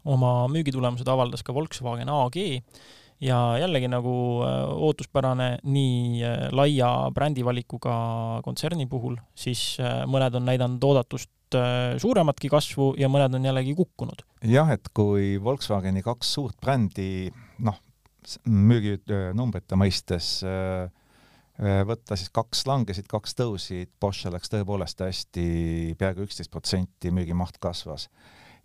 oma 0.04 0.48
müügitulemused 0.48 1.08
avaldas 1.08 1.42
ka 1.42 1.54
Volkswagen 1.54 2.08
AG 2.08 2.36
ja 3.24 3.38
jällegi 3.58 3.88
nagu 3.90 4.14
äh, 4.44 4.72
ootuspärane 4.86 5.48
nii 5.64 6.24
äh, 6.24 6.48
laia 6.52 7.10
brändivalikuga 7.14 7.94
kontserni 8.44 8.86
puhul, 8.90 9.16
siis 9.34 9.78
äh, 9.80 10.02
mõned 10.10 10.36
on 10.38 10.46
näidanud 10.48 10.84
oodatust 10.84 11.30
suurematki 12.02 12.48
kasvu 12.50 12.94
ja 12.98 13.06
mõned 13.12 13.36
on 13.36 13.44
jällegi 13.46 13.76
kukkunud. 13.78 14.24
jah, 14.50 14.72
et 14.74 14.88
kui 14.96 15.36
Volkswageni 15.38 16.02
kaks 16.02 16.32
suurt 16.34 16.56
brändi 16.58 17.28
noh, 17.62 17.76
müüginumbrite 18.48 19.78
mõistes 19.78 20.40
võtta 21.86 22.18
siis 22.18 22.32
kaks 22.34 22.64
langesid, 22.66 23.06
kaks 23.06 23.36
tõusid, 23.38 23.92
Bosch 24.02 24.26
läks 24.34 24.50
tõepoolest 24.50 25.04
hästi, 25.04 25.46
peaaegu 26.00 26.26
üksteist 26.26 26.50
protsenti 26.50 27.12
müügimaht 27.14 27.60
kasvas. 27.62 28.08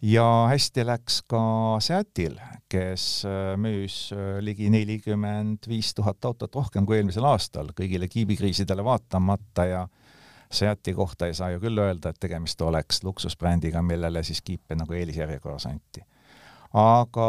Ja 0.01 0.25
hästi 0.49 0.85
läks 0.87 1.21
ka 1.27 1.41
Seatil, 1.83 2.37
kes 2.71 3.25
äh, 3.27 3.55
müüs 3.59 4.09
äh, 4.15 4.37
ligi 4.43 4.69
nelikümmend 4.71 5.67
viis 5.67 5.93
tuhat 5.95 6.25
autot 6.25 6.55
rohkem 6.55 6.85
kui 6.87 6.99
eelmisel 6.99 7.25
aastal, 7.27 7.73
kõigile 7.75 8.07
kiibikriisidele 8.11 8.85
vaatamata 8.85 9.65
ja 9.65 9.87
Seati 10.51 10.95
kohta 10.97 11.27
ei 11.29 11.35
saa 11.37 11.51
ju 11.53 11.59
küll 11.61 11.77
öelda, 11.77 12.09
et 12.09 12.19
tegemist 12.19 12.61
oleks 12.65 13.03
luksusbrändiga, 13.05 13.83
millele 13.85 14.23
siis 14.25 14.41
kiipe 14.41 14.73
nagu 14.75 14.95
eelisjärjekorras 14.97 15.67
anti. 15.69 16.01
Aga 16.73 17.27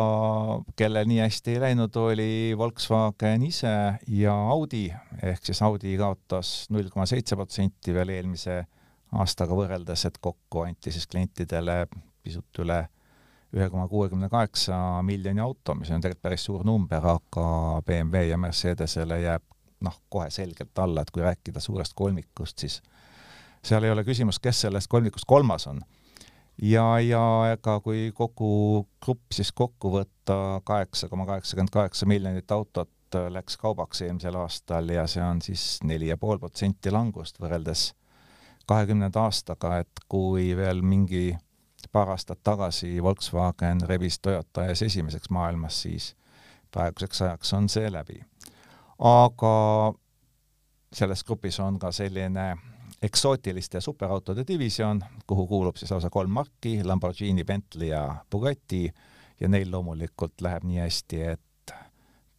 kellel 0.77 1.09
nii 1.09 1.19
hästi 1.21 1.55
ei 1.55 1.61
läinud, 1.61 1.97
oli 1.97 2.55
Volkswagen 2.57 3.45
ise 3.45 3.73
ja 4.09 4.35
Audi, 4.53 4.87
ehk 5.23 5.45
siis 5.45 5.61
Audi 5.65 5.97
kaotas 6.01 6.69
null 6.73 6.89
koma 6.93 7.07
seitse 7.09 7.37
protsenti 7.37 7.93
veel 7.97 8.13
eelmise 8.17 8.63
aastaga 9.17 9.57
võrreldes, 9.57 10.07
et 10.09 10.21
kokku 10.21 10.65
anti 10.65 10.93
siis 10.93 11.09
klientidele 11.09 11.83
pisut 12.23 12.63
üle 12.63 12.85
ühe 13.57 13.67
koma 13.71 13.89
kuuekümne 13.91 14.29
kaheksa 14.31 14.77
miljoni 15.03 15.43
auto, 15.43 15.75
mis 15.75 15.91
on 15.91 16.03
tegelikult 16.03 16.23
päris 16.23 16.45
suur 16.47 16.65
number, 16.67 17.07
aga 17.17 17.47
BMW 17.87 18.29
ja 18.31 18.39
Mercedesele 18.39 19.21
jääb 19.25 19.47
noh, 19.81 19.97
kohe 20.13 20.31
selgelt 20.31 20.79
alla, 20.79 21.03
et 21.03 21.11
kui 21.11 21.25
rääkida 21.25 21.61
suurest 21.61 21.97
kolmikust, 21.99 22.59
siis 22.59 22.79
seal 23.65 23.85
ei 23.85 23.91
ole 23.91 24.05
küsimus, 24.05 24.39
kes 24.39 24.67
sellest 24.67 24.91
kolmikust 24.93 25.27
kolmas 25.29 25.67
on. 25.71 25.81
Ja, 26.63 26.85
ja 27.01 27.23
ega 27.55 27.79
kui 27.81 28.11
kogu 28.15 28.87
grupp 29.03 29.33
siis 29.33 29.53
kokku 29.57 29.95
võtta, 29.95 30.61
kaheksa 30.69 31.09
koma 31.09 31.25
kaheksakümmend 31.27 31.73
kaheksa 31.73 32.07
miljonit 32.07 32.53
autot 32.53 32.91
läks 33.33 33.57
kaubaks 33.59 34.03
eelmisel 34.05 34.37
aastal 34.39 34.93
ja 34.93 35.07
see 35.11 35.23
on 35.25 35.41
siis 35.43 35.81
neli 35.83 36.11
ja 36.13 36.19
pool 36.21 36.39
protsenti 36.39 36.93
langust 36.93 37.41
võrreldes 37.41 37.91
kahekümnenda 38.69 39.25
aastaga, 39.25 39.81
et 39.83 40.05
kui 40.09 40.53
veel 40.57 40.85
mingi 40.87 41.33
paar 41.93 42.11
aastat 42.11 42.39
tagasi 42.43 43.03
Volkswagen 43.03 43.81
rebis 43.89 44.19
Toyota 44.19 44.67
ees 44.67 44.83
esimeseks 44.83 45.31
maailmas, 45.31 45.83
siis 45.83 46.15
praeguseks 46.71 47.23
ajaks 47.23 47.55
on 47.55 47.69
see 47.69 47.93
läbi. 47.93 48.21
aga 48.99 49.55
selles 50.93 51.25
grupis 51.25 51.61
on 51.61 51.79
ka 51.79 51.93
selline 51.93 52.57
eksootiliste 53.03 53.81
superautode 53.81 54.45
divisjon, 54.49 55.01
kuhu 55.27 55.47
kuulub 55.47 55.77
siis 55.77 55.91
lausa 55.91 56.11
kolm 56.11 56.31
marki, 56.31 56.81
Lamborghini, 56.85 57.45
Bentley 57.45 57.89
ja 57.89 58.17
Bugatti 58.31 58.91
ja 59.41 59.49
neil 59.49 59.71
loomulikult 59.71 60.41
läheb 60.45 60.67
nii 60.69 60.83
hästi, 60.83 61.23
et 61.23 61.41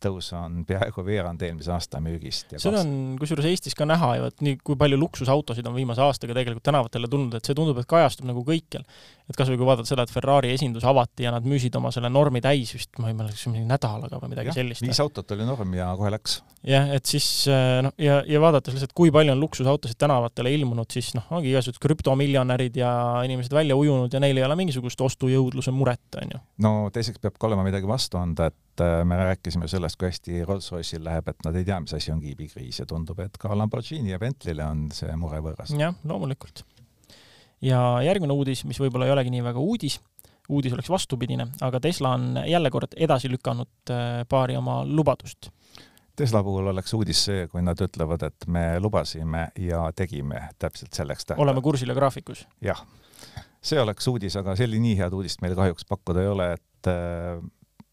tõus 0.01 0.31
on 0.33 0.63
peaaegu 0.67 1.03
veerand 1.05 1.41
eelmise 1.45 1.71
aasta 1.73 2.01
müügist. 2.03 2.55
seda 2.61 2.81
on 2.81 3.17
kusjuures 3.21 3.45
Eestis 3.51 3.75
ka 3.77 3.85
näha 3.85 4.15
ju, 4.17 4.29
et 4.31 4.43
nii, 4.45 4.57
kui 4.65 4.77
palju 4.79 4.97
luksusautosid 5.01 5.67
on 5.69 5.77
viimase 5.77 6.01
aastaga 6.01 6.35
tegelikult 6.37 6.65
tänavatele 6.69 7.09
tulnud, 7.11 7.37
et 7.37 7.45
see 7.45 7.57
tundub, 7.57 7.77
et 7.81 7.89
kajastub 7.89 8.29
nagu 8.29 8.43
kõikjal. 8.47 8.85
Et 9.31 9.39
kas 9.39 9.49
või 9.51 9.59
kui 9.61 9.67
vaadata 9.67 9.89
seda, 9.89 10.05
et 10.05 10.13
Ferrari 10.13 10.51
esindus 10.55 10.85
avati 10.87 11.25
ja 11.25 11.33
nad 11.33 11.45
müüsid 11.47 11.75
oma 11.79 11.91
selle 11.93 12.11
normi 12.11 12.41
täis 12.43 12.73
vist, 12.75 12.91
ma 13.01 13.11
ei 13.11 13.17
mäleta, 13.17 13.37
kas 13.37 13.47
mingi 13.51 13.67
nädalaga 13.69 14.19
või 14.21 14.33
midagi 14.33 14.51
ja, 14.51 14.55
sellist. 14.59 14.85
viis 14.85 15.01
autot 15.03 15.31
oli 15.35 15.47
norm 15.47 15.75
ja 15.77 15.89
kohe 15.99 16.11
läks. 16.13 16.39
jah, 16.67 16.89
et 16.95 17.07
siis 17.09 17.27
äh, 17.51 17.79
noh, 17.85 17.95
ja, 18.01 18.21
ja 18.27 18.41
vaadates 18.43 18.75
lihtsalt, 18.75 18.95
kui 18.97 19.13
palju 19.13 19.33
on 19.33 19.43
luksusautosid 19.43 19.99
tänavatele 20.01 20.53
ilmunud, 20.57 20.89
siis 20.93 21.13
noh, 21.17 21.27
ongi 21.37 21.51
igasugused 21.53 21.81
krüptomiljonärid 21.83 22.79
ja 22.81 22.91
inimesed 23.27 23.55
välja 23.55 23.77
ujunud 23.79 24.13
ja 24.13 24.21
neil 24.23 24.37
ei 24.37 24.47
ole 24.47 24.57
mingisugust 24.59 25.01
ostujõudluse 25.07 25.73
muret, 25.75 26.19
on 26.21 26.35
ju. 26.35 26.41
no 26.65 26.73
teiseks 26.93 27.23
peab 27.23 27.39
ka 27.39 27.49
olema 27.49 27.65
midagi 27.67 27.89
vastu 27.89 28.19
anda, 28.21 28.51
et 28.51 28.83
äh, 28.83 29.01
me 29.07 29.19
rääkisime 29.21 29.69
sellest, 29.71 29.99
kui 29.99 30.11
hästi 30.11 30.43
Rolls-Royce'il 30.49 31.05
läheb, 31.07 31.31
et 31.31 31.47
nad 31.47 31.57
ei 31.57 31.67
tea, 31.67 31.79
mis 31.83 31.95
asi 31.97 32.13
on 32.13 32.21
kiibikriis 32.23 32.83
ja 32.83 32.89
tundub, 32.89 33.19
et 33.23 33.39
ka 33.41 33.55
Lamborghini 33.57 34.13
ja 34.13 34.21
Bentley'le 34.21 34.67
on 34.67 34.89
see 34.95 35.15
mure 35.19 35.41
võõras. 35.43 35.73
jah, 35.77 35.95
loomulikult. 36.07 36.65
Ja 37.61 37.81
järgmine 38.05 38.33
uudis, 38.33 38.65
mis 38.65 38.79
võib-olla 38.81 39.07
ei 39.07 39.15
olegi 39.15 39.33
nii 39.33 39.43
väga 39.45 39.61
uudis, 39.61 39.99
uudis 40.49 40.73
oleks 40.73 40.89
vastupidine, 40.89 41.47
aga 41.61 41.79
Tesla 41.79 42.15
on 42.17 42.41
jälle 42.47 42.71
kord 42.73 42.95
edasi 42.97 43.29
lükanud 43.31 43.91
äh, 43.93 44.21
paari 44.29 44.57
oma 44.57 44.81
lubadust. 44.85 45.51
Tesla 46.15 46.43
puhul 46.43 46.67
oleks 46.67 46.93
uudis 46.93 47.23
see, 47.25 47.45
kui 47.47 47.61
nad 47.63 47.79
ütlevad, 47.81 48.25
et 48.27 48.47
me 48.51 48.65
lubasime 48.79 49.47
ja 49.59 49.85
tegime 49.95 50.49
täpselt 50.59 50.93
selleks 50.93 51.25
tähtajaks. 51.25 51.43
oleme 51.43 51.61
kursil 51.61 51.89
ja 51.89 51.95
graafikus. 51.95 52.45
jah, 52.61 52.83
see 53.61 53.79
oleks 53.79 54.07
uudis, 54.11 54.35
aga 54.35 54.55
selline 54.59 54.89
nii 54.89 54.97
head 54.99 55.15
uudist 55.15 55.41
meil 55.41 55.55
kahjuks 55.55 55.87
pakkuda 55.89 56.21
ei 56.25 56.31
ole, 56.33 56.53
et 56.57 56.91
äh, 56.91 57.41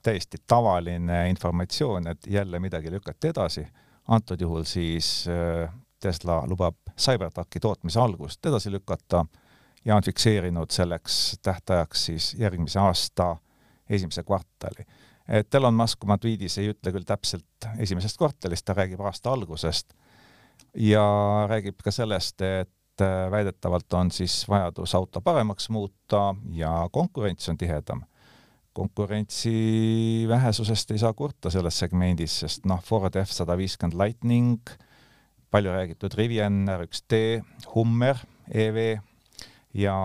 täiesti 0.03 0.41
tavaline 0.47 1.29
informatsioon, 1.29 2.07
et 2.07 2.27
jälle 2.27 2.59
midagi 2.59 2.91
lükati 2.91 3.31
edasi, 3.33 3.67
antud 4.09 4.41
juhul 4.41 4.65
siis 4.65 5.27
äh, 5.29 5.71
Tesla 6.01 6.43
lubab 6.47 6.77
Cybertrucki 6.99 7.61
tootmise 7.61 8.01
algust 8.01 8.47
edasi 8.47 8.71
lükata 8.71 9.25
ja 9.89 9.97
on 9.97 10.05
fikseerinud 10.05 10.71
selleks 10.71 11.39
tähtajaks 11.43 12.05
siis 12.11 12.35
järgmise 12.39 12.79
aasta 12.79 13.37
esimese 13.91 14.23
kvartali. 14.23 14.85
et 15.29 15.55
Elon 15.55 15.75
Musk 15.75 16.05
oma 16.05 16.19
tweetis 16.19 16.59
ei 16.59 16.69
ütle 16.73 16.93
küll 16.93 17.09
täpselt 17.09 17.69
esimesest 17.79 18.21
kvartalist, 18.21 18.65
ta 18.65 18.77
räägib 18.77 19.01
aasta 19.01 19.33
algusest 19.33 19.95
ja 20.75 21.05
räägib 21.49 21.81
ka 21.85 21.91
sellest, 21.91 22.41
et 22.41 23.05
äh, 23.05 23.31
väidetavalt 23.31 23.93
on 23.97 24.13
siis 24.13 24.43
vajadus 24.49 24.95
auto 24.95 25.21
paremaks 25.25 25.71
muuta 25.73 26.35
ja 26.53 26.89
konkurents 26.93 27.49
on 27.49 27.59
tihedam 27.59 28.05
konkurentsi 28.79 30.25
vähesusest 30.29 30.91
ei 30.91 30.99
saa 30.99 31.13
kurta 31.13 31.51
selles 31.51 31.79
segmendis, 31.79 32.41
sest 32.45 32.69
noh, 32.69 32.83
Ford 32.85 33.17
F 33.25 33.33
sada 33.35 33.57
viiskümmend 33.59 33.97
Lightning, 33.99 34.61
palju 35.51 35.73
räägitud 35.73 36.15
Rivian 36.15 36.69
R1T, 36.69 37.43
Hummer 37.75 38.21
EV 38.55 39.01
ja 39.75 39.97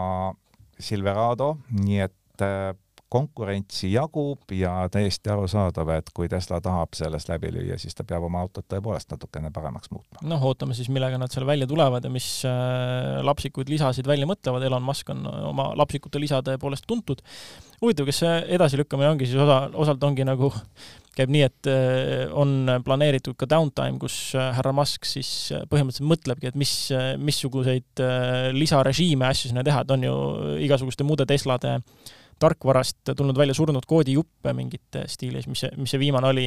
Silverado, 0.79 1.57
nii 1.79 1.99
et 2.03 2.43
äh, 2.43 2.73
konkurentsi 3.13 3.91
jagub 3.93 4.51
ja 4.57 4.71
täiesti 4.91 5.29
arusaadav, 5.29 5.91
et 5.93 6.09
kui 6.17 6.29
Tesla 6.31 6.57
tahab 6.65 6.95
sellest 6.97 7.29
läbi 7.29 7.51
lüüa, 7.53 7.77
siis 7.77 7.93
ta 7.93 8.05
peab 8.09 8.25
oma 8.25 8.41
autot 8.41 8.65
tõepoolest 8.73 9.13
natukene 9.13 9.51
paremaks 9.53 9.91
muutma. 9.93 10.23
noh, 10.25 10.41
ootame 10.49 10.73
siis, 10.73 10.89
millega 10.93 11.19
nad 11.21 11.33
seal 11.33 11.45
välja 11.45 11.67
tulevad 11.69 12.05
ja 12.07 12.09
mis 12.13 12.29
äh, 12.49 13.19
lapsikuid 13.21 13.69
lisasid 13.69 14.09
välja 14.09 14.25
mõtlevad, 14.29 14.65
Elon 14.65 14.85
Musk 14.87 15.13
on 15.13 15.27
oma 15.51 15.69
lapsikute 15.77 16.21
lisade 16.21 16.57
poolest 16.61 16.89
tuntud. 16.89 17.21
huvitav, 17.83 18.09
kas 18.09 18.23
see 18.23 18.33
edasilükkamine 18.57 19.13
ongi 19.13 19.29
siis 19.29 19.45
osa, 19.45 19.59
osalt 19.85 20.09
ongi 20.09 20.25
nagu 20.25 20.49
käib 21.17 21.33
nii, 21.33 21.43
et 21.45 21.69
äh, 21.71 22.25
on 22.31 22.69
planeeritud 22.85 23.37
ka 23.39 23.49
downtime, 23.49 23.99
kus 24.01 24.17
äh, 24.37 24.51
härra 24.57 24.73
Musk 24.75 25.07
siis 25.09 25.29
põhimõtteliselt 25.71 26.09
mõtlebki, 26.09 26.51
et 26.51 26.59
mis, 26.59 26.73
missuguseid 27.21 28.03
lisarežiime 28.55 29.29
asju 29.29 29.51
sinna 29.51 29.63
teha, 29.65 29.83
et 29.83 29.95
on 29.95 30.09
ju 30.09 30.17
igasuguste 30.65 31.05
muude 31.07 31.27
Teslade 31.29 31.77
äh, 31.77 32.11
tarkvarast 32.43 33.13
tulnud 33.17 33.37
välja 33.37 33.53
surnud 33.53 33.85
koodijuppe 33.87 34.53
mingite 34.55 35.05
stiilis, 35.11 35.47
mis 35.49 35.63
see, 35.63 35.71
mis 35.79 35.93
see 35.93 36.01
viimane 36.01 36.29
oli, 36.29 36.45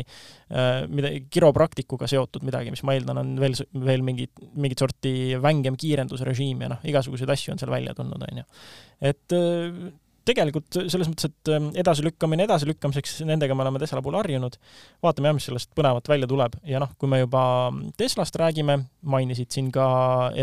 äh, 0.50 0.84
mida, 0.92 1.12
kiropraktikuga 1.32 2.08
seotud 2.10 2.46
midagi, 2.46 2.72
mis 2.74 2.82
ma 2.86 2.96
eeldan, 2.96 3.20
on 3.22 3.34
veel, 3.40 3.56
veel 3.86 4.04
mingit, 4.06 4.32
mingit 4.54 4.82
sorti 4.82 5.14
vängem 5.42 5.78
kiirendusrežiim 5.80 6.66
ja 6.66 6.72
noh, 6.74 6.82
igasuguseid 6.92 7.32
asju 7.36 7.54
on 7.54 7.62
seal 7.62 7.72
välja 7.72 7.94
tulnud, 7.96 8.26
on 8.28 8.42
ju. 8.42 8.48
et 9.12 9.36
äh, 9.36 9.86
tegelikult 10.26 10.80
selles 10.90 11.10
mõttes, 11.10 11.30
et 11.30 11.52
äh, 11.54 11.68
edasilükkamine 11.82 12.46
edasilükkamiseks, 12.48 13.20
nendega 13.28 13.56
me 13.56 13.66
oleme 13.66 13.82
Tesla 13.82 14.02
puhul 14.04 14.18
harjunud, 14.20 14.58
vaatame 15.04 15.30
jah, 15.30 15.38
mis 15.38 15.48
sellest 15.50 15.72
põnevat 15.78 16.10
välja 16.10 16.30
tuleb. 16.30 16.58
Ja 16.66 16.82
noh, 16.82 16.92
kui 16.98 17.10
me 17.10 17.22
juba 17.22 17.44
Teslast 17.98 18.38
räägime, 18.40 18.80
mainisid 19.06 19.54
siin 19.54 19.70
ka 19.74 19.86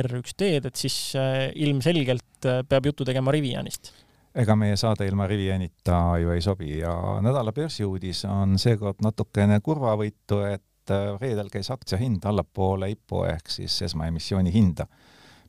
R1D-d, 0.03 0.71
et 0.71 0.79
siis 0.79 0.97
ilmselgelt 1.13 2.49
peab 2.69 2.89
juttu 2.91 3.05
tegema 3.07 3.31
Rivianist. 3.35 3.93
Ega 4.33 4.55
meie 4.57 4.73
saade 4.79 5.05
ilma 5.05 5.27
Rivianita 5.29 5.97
ju 6.17 6.31
ei 6.33 6.41
sobi 6.41 6.79
ja 6.79 6.93
nädala 7.21 7.51
börsiuudis 7.53 8.23
on 8.25 8.57
seekord 8.57 9.03
natukene 9.05 9.59
kurvavõitu, 9.61 10.39
et 10.49 10.89
äh, 10.89 11.11
reedel 11.21 11.51
käis 11.53 11.69
aktsia 11.73 11.99
hind 12.01 12.25
allapoole 12.25 12.89
IPO 12.95 13.27
ehk 13.29 13.53
siis 13.53 13.75
esmaemissiooni 13.85 14.53
hinda, 14.53 14.87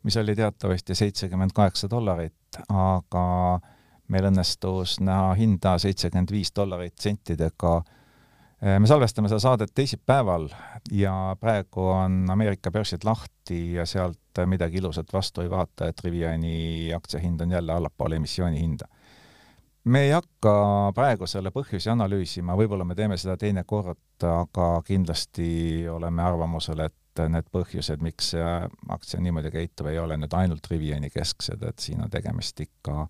mis 0.04 0.18
oli 0.20 0.36
teatavasti 0.36 0.98
seitsekümmend 1.00 1.56
kaheksa 1.56 1.88
dollarit, 1.88 2.60
aga 2.68 3.24
meil 4.08 4.28
õnnestus 4.28 4.98
näha 5.00 5.34
hinda 5.38 5.78
seitsekümmend 5.78 6.30
viis 6.30 6.52
dollarit 6.56 6.98
sentidega 7.00 7.78
Äh, 8.64 8.78
me 8.80 8.88
salvestame 8.88 9.28
seda 9.28 9.42
saadet 9.42 9.74
teisipäeval 9.76 10.46
ja 10.94 11.12
praegu 11.40 11.88
on 11.92 12.22
Ameerika 12.32 12.70
börsid 12.72 13.02
lahti 13.04 13.74
ja 13.74 13.84
sealt 13.86 14.40
midagi 14.46 14.78
ilusat 14.80 15.12
vastu 15.12 15.42
ei 15.42 15.50
vaata, 15.50 15.90
et 15.90 16.00
Riviani 16.04 16.92
aktsiahind 16.96 17.40
on 17.44 17.50
jälle 17.52 17.72
allapoole 17.72 18.16
emissiooni 18.16 18.60
hinda. 18.60 18.88
me 19.84 20.00
ei 20.00 20.10
hakka 20.10 20.52
praegu 20.94 21.26
selle 21.26 21.50
põhjusi 21.52 21.90
analüüsima, 21.92 22.56
võib-olla 22.56 22.86
me 22.88 22.94
teeme 22.94 23.18
seda 23.20 23.36
teinekord, 23.36 24.24
aga 24.24 24.68
kindlasti 24.86 25.84
oleme 25.92 26.22
arvamusel, 26.22 26.80
et 26.86 27.24
need 27.28 27.50
põhjused, 27.52 28.00
miks 28.00 28.30
see 28.32 28.46
aktsia 28.88 29.20
niimoodi 29.20 29.50
käitub, 29.52 29.90
ei 29.92 29.98
ole 29.98 30.16
nüüd 30.16 30.32
ainult 30.32 30.70
Riviani 30.70 31.10
kesksed, 31.12 31.68
et 31.68 31.84
siin 31.84 32.00
on 32.00 32.10
tegemist 32.10 32.64
ikka 32.64 33.08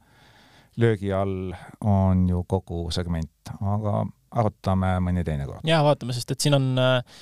löögi 0.81 1.12
all 1.14 1.54
on 1.81 2.28
ju 2.28 2.43
kogu 2.49 2.88
segment, 2.95 3.52
aga 3.61 4.02
arutame 4.35 4.97
mõni 5.04 5.25
teine 5.26 5.47
kord. 5.49 5.64
jaa, 5.69 5.83
vaatame, 5.87 6.16
sest 6.16 6.35
et 6.35 6.45
siin 6.45 6.57
on 6.57 6.71
äh, 6.81 7.21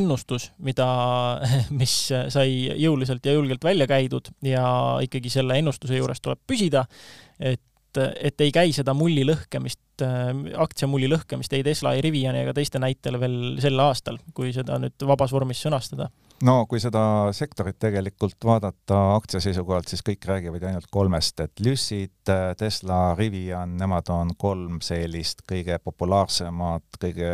ennustus, 0.00 0.50
mida, 0.64 0.88
mis 1.80 1.94
sai 2.10 2.56
jõuliselt 2.80 3.26
ja 3.26 3.36
julgelt 3.36 3.64
välja 3.64 3.86
käidud 3.90 4.32
ja 4.44 4.66
ikkagi 5.04 5.32
selle 5.32 5.58
ennustuse 5.60 6.00
juures 6.00 6.20
tuleb 6.24 6.42
püsida, 6.46 6.86
et 7.38 7.62
et 7.94 8.40
ei 8.42 8.50
käi 8.50 8.72
seda 8.74 8.90
mulli 8.90 9.22
lõhkemist, 9.22 10.02
aktsiamulli 10.58 11.06
lõhkemist 11.06 11.52
ei 11.54 11.62
Tesla, 11.62 11.92
ei 11.94 12.00
Riviani 12.02 12.40
ega 12.40 12.50
teiste 12.56 12.80
näitel 12.82 13.20
veel 13.22 13.36
sel 13.62 13.78
aastal, 13.78 14.18
kui 14.34 14.50
seda 14.50 14.80
nüüd 14.82 15.04
vabas 15.06 15.30
vormis 15.30 15.60
sõnastada 15.62 16.08
no 16.44 16.54
kui 16.68 16.80
seda 16.82 17.02
sektorit 17.36 17.78
tegelikult 17.80 18.44
vaadata 18.44 19.00
aktsia 19.14 19.40
seisukohalt, 19.44 19.88
siis 19.90 20.04
kõik 20.06 20.26
räägivad 20.28 20.66
ainult 20.68 20.88
kolmest, 20.92 21.40
et 21.44 21.62
Lucid, 21.64 22.32
Tesla, 22.58 23.14
Rivian, 23.18 23.76
nemad 23.80 24.10
on 24.12 24.34
kolm 24.38 24.80
sellist 24.84 25.44
kõige 25.48 25.78
populaarsemat, 25.84 26.98
kõige 27.00 27.30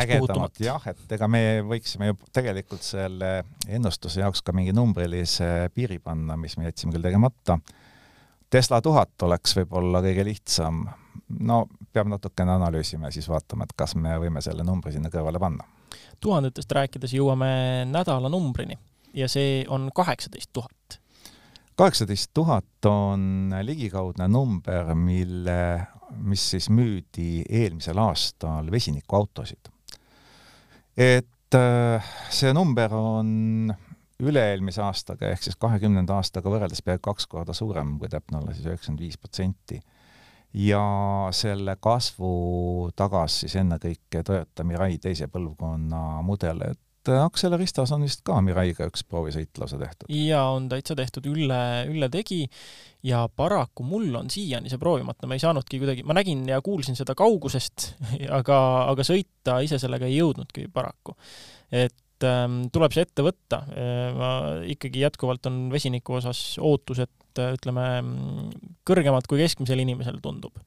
ägedamat, 0.00 0.58
jah, 0.64 0.88
et 0.90 1.14
ega 1.16 1.28
me 1.28 1.44
võiksime 1.68 2.10
ju 2.10 2.18
tegelikult 2.32 2.84
selle 2.86 3.36
ennustuse 3.68 4.22
jaoks 4.22 4.42
ka 4.42 4.54
mingi 4.56 4.74
numbrilise 4.76 5.70
piiri 5.74 6.00
panna, 6.02 6.38
mis 6.40 6.56
me 6.58 6.70
jätsime 6.70 6.94
küll 6.96 7.04
tegemata. 7.04 7.58
Tesla 8.50 8.80
tuhat 8.84 9.22
oleks 9.26 9.56
võib-olla 9.58 10.00
kõige 10.04 10.24
lihtsam. 10.30 10.84
no 11.40 11.64
peab 11.92 12.08
natukene 12.10 12.52
analüüsima 12.54 13.08
ja 13.08 13.14
siis 13.16 13.28
vaatama, 13.28 13.64
et 13.64 13.72
kas 13.76 13.94
me 13.96 14.16
võime 14.20 14.42
selle 14.44 14.64
numbri 14.66 14.92
sinna 14.92 15.10
kõrvale 15.12 15.40
panna 15.42 15.66
tuhandetest 16.24 16.72
rääkides 16.72 17.14
jõuame 17.16 17.50
nädalanumbrini 17.90 18.78
ja 19.14 19.28
see 19.30 19.62
on 19.68 19.90
kaheksateist 19.94 20.50
tuhat. 20.52 20.98
kaheksateist 21.76 22.30
tuhat 22.34 22.88
on 22.88 23.54
ligikaudne 23.62 24.28
number, 24.28 24.94
mille, 24.94 25.86
mis 26.16 26.50
siis 26.50 26.70
müüdi 26.70 27.44
eelmisel 27.48 27.98
aastal 27.98 28.70
vesinikuautosid. 28.70 29.70
et 30.96 31.58
äh, 31.58 32.12
see 32.30 32.52
number 32.52 32.94
on 32.94 33.74
üle-eelmise 34.22 34.82
aastaga 34.82 35.28
ehk 35.28 35.42
siis 35.42 35.56
kahekümnenda 35.60 36.16
aastaga 36.16 36.50
võrreldes 36.50 36.84
peaaegu 36.86 37.10
kaks 37.10 37.26
korda 37.26 37.52
suurem, 37.52 37.98
kui 37.98 38.08
täpne 38.08 38.38
olla, 38.38 38.54
siis 38.54 38.68
üheksakümmend 38.70 39.02
viis 39.02 39.18
protsenti 39.18 39.80
ja 40.54 40.84
selle 41.34 41.76
kasvu 41.82 42.90
tagas 42.96 43.40
siis 43.42 43.56
ennekõike 43.58 44.22
Toyota 44.26 44.64
Mirai 44.66 44.98
teise 45.02 45.26
põlvkonna 45.32 46.22
mudel, 46.26 46.62
et 46.70 46.80
Acceleristas 47.04 47.90
on 47.92 48.06
vist 48.06 48.22
ka 48.24 48.38
Miraiga 48.40 48.86
üks 48.88 49.02
proovisõit 49.04 49.58
lausa 49.60 49.76
tehtud. 49.76 50.08
jaa, 50.08 50.46
on 50.54 50.70
täitsa 50.70 50.94
tehtud, 50.96 51.26
Ülle, 51.28 51.58
Ülle 51.90 52.08
tegi 52.08 52.46
ja 53.04 53.26
paraku 53.28 53.84
mul 53.84 54.14
on 54.16 54.30
siiani 54.32 54.72
see 54.72 54.80
proovimata, 54.80 55.28
ma 55.28 55.36
ei 55.36 55.42
saanudki 55.42 55.82
kuidagi, 55.82 56.06
ma 56.08 56.16
nägin 56.16 56.46
ja 56.48 56.62
kuulsin 56.64 56.96
seda 56.96 57.16
kaugusest, 57.18 57.90
aga, 58.38 58.60
aga 58.94 59.04
sõita 59.04 59.58
ise 59.66 59.80
sellega 59.82 60.08
ei 60.08 60.16
jõudnudki 60.16 60.70
paraku. 60.72 61.16
et 61.68 62.24
ähm, 62.24 62.62
tuleb 62.72 62.96
see 62.96 63.04
ette 63.04 63.26
võtta, 63.26 63.60
ma 64.16 64.30
ikkagi 64.70 65.04
jätkuvalt 65.04 65.50
on 65.50 65.66
vesiniku 65.74 66.22
osas 66.22 66.54
ootused 66.62 67.12
äh, 67.42 67.54
ütleme, 67.56 67.88
kõrgemad 68.86 69.26
kui 69.30 69.42
keskmisel 69.42 69.82
inimesel, 69.84 70.20
tundub 70.24 70.58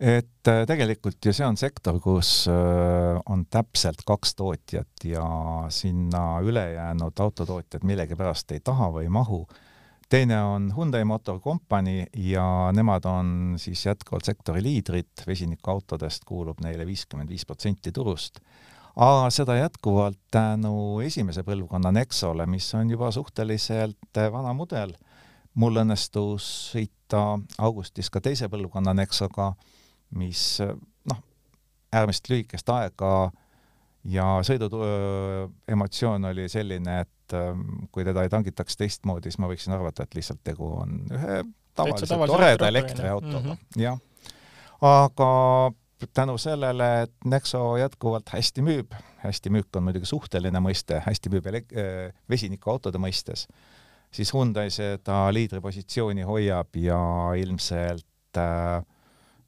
et 0.00 0.48
äh, 0.48 0.62
tegelikult 0.64 1.20
ju 1.24 1.32
see 1.36 1.44
on 1.44 1.58
sektor, 1.60 1.98
kus 2.00 2.46
äh, 2.48 3.18
on 3.28 3.44
täpselt 3.52 4.00
kaks 4.08 4.32
tootjat 4.38 5.04
ja 5.04 5.24
sinna 5.72 6.40
ülejäänud 6.40 7.20
autotootjad 7.20 7.84
millegipärast 7.84 8.56
ei 8.56 8.64
taha 8.64 8.88
või 8.94 9.04
ei 9.08 9.12
mahu. 9.12 9.44
teine 10.08 10.40
on 10.42 10.72
Hyundai 10.74 11.04
Motor 11.04 11.40
Company 11.40 12.06
ja 12.16 12.70
nemad 12.72 13.04
on 13.04 13.54
siis 13.58 13.84
jätkuvalt 13.86 14.24
sektori 14.24 14.62
liidrid, 14.62 15.12
vesinikuautodest 15.26 16.24
kuulub 16.24 16.64
neile 16.64 16.86
viiskümmend 16.86 17.28
viis 17.28 17.44
protsenti 17.46 17.92
turust. 17.92 18.40
aga 18.96 19.28
seda 19.30 19.56
jätkuvalt 19.56 20.18
tänu 20.30 21.00
esimese 21.04 21.44
põlvkonna 21.44 21.92
Nexole, 21.92 22.46
mis 22.46 22.74
on 22.74 22.90
juba 22.90 23.12
suhteliselt 23.12 24.24
vana 24.32 24.52
mudel 24.56 24.96
mul 25.58 25.82
õnnestus 25.82 26.46
sõita 26.70 27.38
augustis 27.58 28.10
ka 28.10 28.22
teise 28.22 28.48
põlvkonna 28.50 28.94
Nexoga, 28.94 29.52
mis 30.18 30.60
noh, 30.62 31.22
äärmiselt 31.92 32.30
lühikest 32.30 32.70
aega 32.74 33.30
ja 34.10 34.26
sõidu 34.46 34.70
emotsioon 35.68 36.30
oli 36.30 36.48
selline, 36.48 37.00
et 37.04 37.36
kui 37.92 38.06
teda 38.06 38.24
ei 38.24 38.30
tangitaks 38.32 38.78
teistmoodi, 38.78 39.30
siis 39.30 39.40
ma 39.42 39.50
võiksin 39.50 39.74
arvata, 39.76 40.06
et 40.06 40.16
lihtsalt 40.18 40.40
tegu 40.46 40.70
on 40.80 41.02
ühe 41.14 41.42
tavalise 41.78 42.18
toreda 42.26 42.68
elektriautoga 42.68 43.40
mm, 43.40 43.52
-hmm. 43.52 43.82
jah. 43.82 43.98
aga 44.80 45.30
tänu 46.14 46.38
sellele, 46.38 47.02
et 47.02 47.12
Nexo 47.24 47.76
jätkuvalt 47.76 48.28
hästi 48.28 48.62
müüb, 48.62 48.94
hästi 49.16 49.50
müük 49.50 49.76
on 49.76 49.82
muidugi 49.82 50.06
suhteline 50.06 50.60
mõiste, 50.60 51.02
hästi 51.06 51.30
müüb 51.30 51.44
vesinikuautode 52.28 52.98
mõistes 52.98 53.46
siis 54.12 54.32
Hyundai 54.34 54.70
seda 54.70 55.28
liidripositsiooni 55.32 56.22
hoiab 56.22 56.76
ja 56.76 57.00
ilmselt 57.38 58.38
äh, 58.38 58.82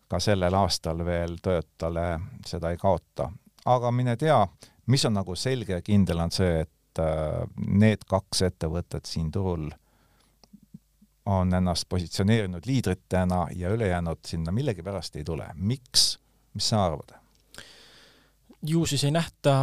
ka 0.08 0.20
sellel 0.20 0.54
aastal 0.54 1.04
veel 1.04 1.38
Toyotale 1.42 2.20
seda 2.46 2.70
ei 2.70 2.76
kaota. 2.76 3.30
aga 3.64 3.90
mine 3.90 4.16
tea, 4.16 4.46
mis 4.86 5.04
on 5.04 5.14
nagu 5.14 5.34
selge 5.36 5.72
ja 5.72 5.82
kindel, 5.82 6.20
on 6.20 6.30
see, 6.30 6.60
et 6.60 7.00
äh, 7.00 7.42
need 7.66 8.04
kaks 8.08 8.42
ettevõtet 8.50 9.06
siin 9.06 9.30
turul 9.32 9.70
on 11.26 11.54
ennast 11.54 11.86
positsioneerinud 11.88 12.66
liidritena 12.66 13.46
ja 13.54 13.70
ülejäänud 13.70 14.18
sinna 14.26 14.52
millegipärast 14.52 15.16
ei 15.16 15.24
tule. 15.24 15.48
miks, 15.54 16.18
mis 16.54 16.68
sa 16.68 16.84
arvad? 16.84 17.21
Ju 18.66 18.84
siis 18.86 19.04
ei 19.04 19.14
nähta 19.14 19.54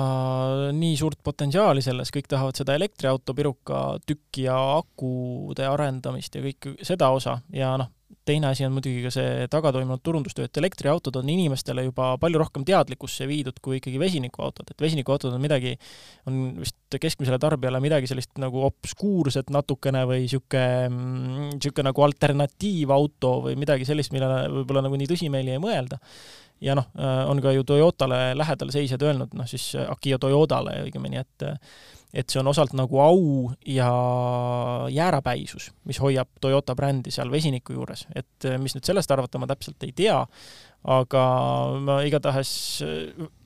nii 0.75 0.97
suurt 0.99 1.21
potentsiaali 1.23 1.81
selles, 1.83 2.11
kõik 2.11 2.27
tahavad 2.31 2.57
seda 2.59 2.75
elektriauto 2.75 3.35
piruka 3.35 3.83
tükki 4.05 4.47
ja 4.49 4.57
akude 4.79 5.67
arendamist 5.67 6.35
ja 6.35 6.43
kõik 6.43 6.73
seda 6.83 7.09
osa. 7.15 7.37
Ja 7.55 7.75
noh, 7.79 7.91
teine 8.25 8.49
asi 8.49 8.65
on 8.65 8.73
muidugi 8.75 9.03
ka 9.05 9.11
see 9.13 9.47
tagatoimunud 9.51 10.01
turundustöö, 10.03 10.49
et 10.49 10.57
elektriautod 10.61 11.15
on 11.21 11.29
inimestele 11.31 11.85
juba 11.87 12.11
palju 12.21 12.41
rohkem 12.41 12.65
teadlikkusse 12.67 13.27
viidud 13.29 13.61
kui 13.63 13.79
ikkagi 13.79 14.01
vesinikuautod, 14.01 14.73
et 14.73 14.83
vesinikuautod 14.83 15.33
on 15.33 15.41
midagi, 15.41 15.75
on 16.29 16.41
vist 16.59 16.99
keskmisele 17.01 17.39
tarbijale 17.41 17.81
midagi 17.83 18.09
sellist 18.09 18.35
nagu 18.41 18.65
obskuurset 18.67 19.53
natukene 19.53 20.03
või 20.09 20.25
niisugune, 20.25 20.91
niisugune 21.55 21.89
nagu 21.89 22.05
alternatiivauto 22.09 23.33
või 23.47 23.57
midagi 23.61 23.87
sellist, 23.87 24.13
millele 24.15 24.45
võib-olla 24.59 24.85
nagu 24.85 24.99
nii 24.99 25.09
tõsimeeli 25.13 25.55
ei 25.55 25.63
mõelda 25.63 26.01
ja 26.61 26.75
noh, 26.75 26.89
äh, 26.99 27.29
on 27.29 27.41
ka 27.41 27.53
ju 27.55 27.63
Toyotale 27.63 28.37
lähedal 28.37 28.71
seisjad 28.73 29.03
öelnud, 29.05 29.33
noh 29.37 29.47
siis 29.47 29.71
äh, 29.79 29.87
Akio 29.91 30.19
Toyotale 30.19 30.81
õigemini, 30.85 31.23
et 31.23 31.49
et 32.09 32.25
see 32.25 32.39
on 32.41 32.47
osalt 32.49 32.71
nagu 32.73 32.97
au 33.03 33.51
ja 33.69 33.89
jäärapäisus, 34.89 35.67
mis 35.85 35.99
hoiab 36.01 36.31
Toyota 36.41 36.73
brändi 36.75 37.13
seal 37.13 37.29
vesiniku 37.29 37.75
juures, 37.77 38.07
et 38.17 38.49
äh, 38.49 38.57
mis 38.61 38.73
nüüd 38.75 38.87
sellest 38.87 39.11
arvata, 39.13 39.41
ma 39.41 39.47
täpselt 39.49 39.85
ei 39.85 39.93
tea, 39.95 40.17
aga 40.89 41.23
ma 41.85 41.99
igatahes 42.07 42.51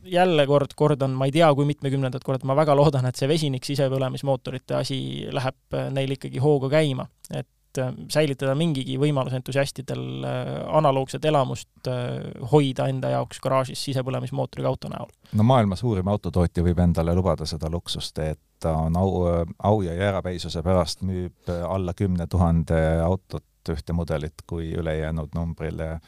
jälle 0.07 0.45
kord 0.47 0.77
kordan, 0.79 1.17
ma 1.17 1.27
ei 1.27 1.35
tea, 1.35 1.49
kui 1.57 1.67
mitmekümnendat 1.67 2.23
korda, 2.23 2.47
ma 2.47 2.55
väga 2.55 2.75
loodan, 2.77 3.09
et 3.09 3.19
see 3.19 3.27
vesinik 3.27 3.67
sisepõlemismootorite 3.67 4.77
asi 4.79 4.99
läheb 5.33 5.81
neil 5.91 6.15
ikkagi 6.15 6.39
hooga 6.43 6.71
käima, 6.77 7.09
et 7.33 7.49
et 7.73 7.81
äh, 7.81 7.93
säilitada 8.11 8.55
mingigi 8.55 8.97
võimalus 9.01 9.33
entusiastidel 9.37 10.25
äh, 10.25 10.51
analoogset 10.77 11.25
elamust 11.25 11.87
äh, 11.87 12.31
hoida 12.51 12.87
enda 12.91 13.13
jaoks 13.13 13.41
garaažis 13.43 13.83
sisepõlemismootoriga 13.85 14.69
auto 14.69 14.91
näol. 14.93 15.09
no 15.33 15.43
maailma 15.43 15.75
suurim 15.75 16.07
autotootja 16.07 16.63
võib 16.63 16.79
endale 16.83 17.15
lubada 17.15 17.45
seda 17.49 17.71
luksust, 17.71 18.19
et 18.19 18.39
ta 18.59 18.75
on 18.85 18.97
au, 18.97 19.25
au 19.63 19.81
ja 19.81 19.93
jäärapäisuse 19.93 20.63
pärast 20.63 21.01
müüb 21.01 21.49
alla 21.67 21.93
kümne 21.93 22.27
tuhande 22.27 22.79
autot 23.03 23.43
ühte 23.69 23.93
mudelit, 23.93 24.43
kui 24.47 24.73
ülejäänud 24.75 25.35
numbrile 25.35 25.99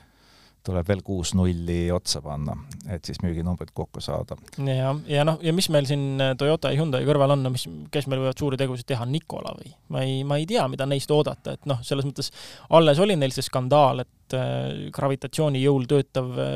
tuleb 0.66 0.88
veel 0.88 1.02
kuus 1.06 1.34
nulli 1.38 1.86
otsa 1.94 2.22
panna, 2.26 2.56
et 2.92 3.06
siis 3.06 3.20
müüginumbrid 3.24 3.72
kokku 3.76 4.02
saada. 4.04 4.38
ja, 4.58 4.94
ja 5.10 5.26
noh, 5.28 5.38
ja 5.44 5.54
mis 5.56 5.70
meil 5.74 5.88
siin 5.90 6.22
äh, 6.22 6.34
Toyota 6.40 6.72
ja 6.74 6.80
Hyundai 6.80 7.06
kõrval 7.08 7.36
on, 7.36 7.46
no 7.46 7.54
mis, 7.54 7.68
kes 7.94 8.10
meil 8.12 8.24
võivad 8.24 8.42
suuri 8.42 8.60
tegusid 8.60 8.88
teha, 8.90 9.06
Nikola 9.10 9.54
või? 9.60 9.72
ma 9.94 10.04
ei, 10.06 10.20
ma 10.28 10.40
ei 10.42 10.48
tea, 10.50 10.66
mida 10.72 10.88
neist 10.90 11.12
oodata, 11.14 11.56
et 11.56 11.70
noh, 11.70 11.82
selles 11.86 12.08
mõttes 12.08 12.32
alles 12.76 13.02
oli 13.04 13.18
neil 13.20 13.34
see 13.36 13.46
skandaal, 13.46 14.04
et 14.06 14.38
äh, 14.38 14.90
gravitatsiooni 14.96 15.64
jõul 15.64 15.88
töötav 15.90 16.34
äh, 16.34 16.52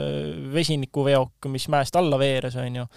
vesinikuveok, 0.53 1.49
mis 1.53 1.69
mäest 1.71 1.97
alla 1.99 2.19
veeres, 2.21 2.57
on 2.59 2.81
ju, 2.81 2.87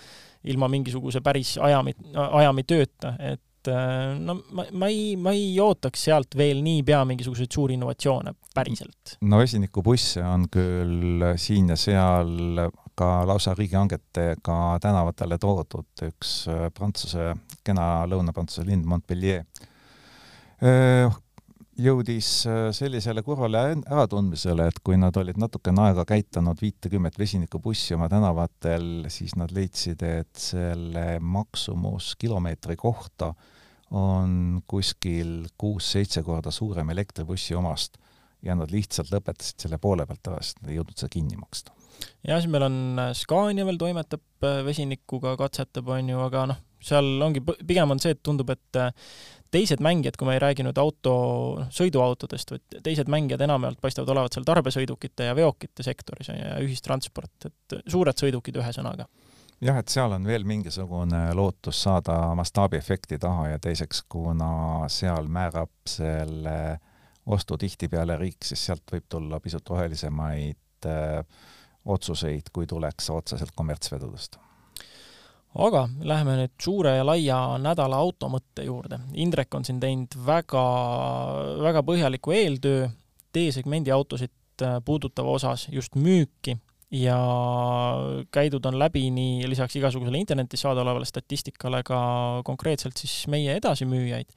ilma 0.52 0.66
mingisuguse 0.72 1.20
päris 1.22 1.54
ajami, 1.62 1.94
ajami 2.18 2.64
tööta, 2.66 3.14
et 3.22 3.42
et 3.62 3.70
äh, 3.70 4.18
no 4.18 4.42
ma, 4.50 4.66
ma 4.72 4.88
ei, 4.90 5.14
ma 5.16 5.32
ei 5.36 5.54
ootaks 5.62 6.06
sealt 6.08 6.36
veel 6.38 6.62
niipea 6.64 7.02
mingisuguseid 7.06 7.52
suuri 7.52 7.76
innovatsioone 7.78 8.34
päriselt. 8.54 9.16
no 9.22 9.38
vesinikubusse 9.38 10.22
on 10.26 10.48
küll 10.52 11.32
siin 11.40 11.70
ja 11.72 11.78
seal 11.78 12.66
ka 12.98 13.22
lausa 13.26 13.54
riigihangetega 13.56 14.58
tänavatele 14.82 15.38
toodud, 15.40 15.88
üks 16.10 16.42
äh, 16.50 16.68
Prantsuse, 16.74 17.32
kena 17.64 18.04
Lõuna-Prantsuse 18.10 18.66
linn 18.68 18.84
Montpellier. 18.88 19.46
Äh, 20.62 21.08
jõudis 21.82 22.28
sellisele 22.76 23.22
kurvale 23.24 23.62
äratundmisele, 23.80 24.66
et 24.68 24.82
kui 24.84 24.98
nad 25.00 25.16
olid 25.16 25.38
natukene 25.40 25.86
aega 25.86 26.04
käitanud 26.06 26.60
viitekümmet 26.60 27.16
vesinikubussi 27.18 27.96
oma 27.96 28.10
tänavatel, 28.12 29.06
siis 29.10 29.32
nad 29.40 29.54
leidsid, 29.56 30.04
et 30.04 30.36
selle 30.36 31.16
maksumus 31.24 32.12
kilomeetri 32.20 32.76
kohta 32.76 33.32
on 33.92 34.62
kuskil 34.68 35.42
kuus-seitse 35.60 36.22
korda 36.24 36.50
suurem 36.54 36.90
elektribussi 36.94 37.54
omast 37.58 37.98
ja 38.42 38.56
nad 38.58 38.72
lihtsalt 38.72 39.12
lõpetasid 39.12 39.66
selle 39.66 39.78
poole 39.82 40.06
pealt 40.08 40.32
ära, 40.32 40.40
sest 40.42 40.62
nad 40.62 40.72
ei 40.72 40.78
jõudnud 40.78 40.98
seda 40.98 41.12
kinni 41.12 41.38
maksta. 41.38 41.74
ja 42.26 42.40
siis 42.40 42.50
meil 42.50 42.66
on 42.66 42.78
äh, 42.98 43.12
Scania 43.16 43.66
veel 43.68 43.78
toimetab 43.78 44.48
äh, 44.48 44.62
vesinikuga, 44.66 45.36
katsetab, 45.40 45.92
on 45.94 46.08
ju, 46.10 46.24
aga 46.24 46.48
noh, 46.50 46.62
seal 46.82 47.22
ongi, 47.22 47.44
pigem 47.44 47.94
on 47.94 48.02
see, 48.02 48.16
et 48.16 48.22
tundub, 48.24 48.50
et 48.54 48.80
äh, 48.80 48.90
teised 49.52 49.84
mängijad, 49.84 50.16
kui 50.18 50.26
me 50.26 50.38
ei 50.38 50.42
räägi 50.42 50.64
nüüd 50.66 50.80
auto, 50.80 51.14
noh, 51.60 51.68
sõiduautodest, 51.74 52.54
vaid 52.56 52.80
teised 52.88 53.12
mängijad 53.12 53.44
enamjaolt 53.44 53.82
paistavad 53.84 54.14
olevat 54.16 54.34
seal 54.34 54.48
tarbesõidukite 54.48 55.28
ja 55.28 55.36
veokite 55.38 55.84
sektoris 55.86 56.32
ja 56.32 56.56
ühistransport, 56.64 57.50
et 57.50 57.78
suured 57.84 58.18
sõidukid 58.18 58.58
ühesõnaga 58.62 59.06
jah, 59.62 59.78
et 59.78 59.92
seal 59.92 60.12
on 60.16 60.26
veel 60.26 60.44
mingisugune 60.48 61.22
lootus 61.38 61.82
saada 61.86 62.16
mastaabiefekti 62.38 63.18
taha 63.22 63.48
ja 63.54 63.58
teiseks, 63.62 64.02
kuna 64.10 64.88
seal 64.92 65.28
määrab 65.30 65.72
selle 65.88 66.78
ostu 67.26 67.58
tihtipeale 67.58 68.16
riik, 68.18 68.42
siis 68.44 68.64
sealt 68.66 68.86
võib 68.92 69.06
tulla 69.08 69.38
pisut 69.40 69.68
rohelisemaid 69.70 70.88
äh, 70.90 71.20
otsuseid, 71.84 72.50
kui 72.52 72.66
tuleks 72.66 73.10
otseselt 73.10 73.54
kommertsvedudest. 73.54 74.38
aga 75.54 75.88
läheme 76.00 76.36
nüüd 76.40 76.54
suure 76.62 76.96
ja 76.96 77.06
laia 77.06 77.38
nädala 77.60 77.96
automõtte 78.00 78.64
juurde. 78.64 78.98
Indrek 79.14 79.54
on 79.54 79.64
siin 79.64 79.80
teinud 79.80 80.16
väga, 80.26 80.64
väga 81.62 81.82
põhjaliku 81.86 82.32
eeltöö 82.32 82.88
D-segmendi 83.34 83.92
autosid 83.94 84.62
äh, 84.62 84.80
puudutava 84.84 85.38
osas, 85.38 85.68
just 85.70 85.94
müüki 85.94 86.58
ja 86.92 87.18
käidud 88.34 88.64
on 88.68 88.78
läbi 88.78 89.06
nii 89.14 89.48
lisaks 89.48 89.76
igasugusele 89.80 90.20
internetis 90.20 90.60
saadaolevale 90.66 91.08
statistikale 91.08 91.82
ka 91.86 91.98
konkreetselt 92.44 93.00
siis 93.00 93.26
meie 93.32 93.56
edasimüüjaid. 93.56 94.28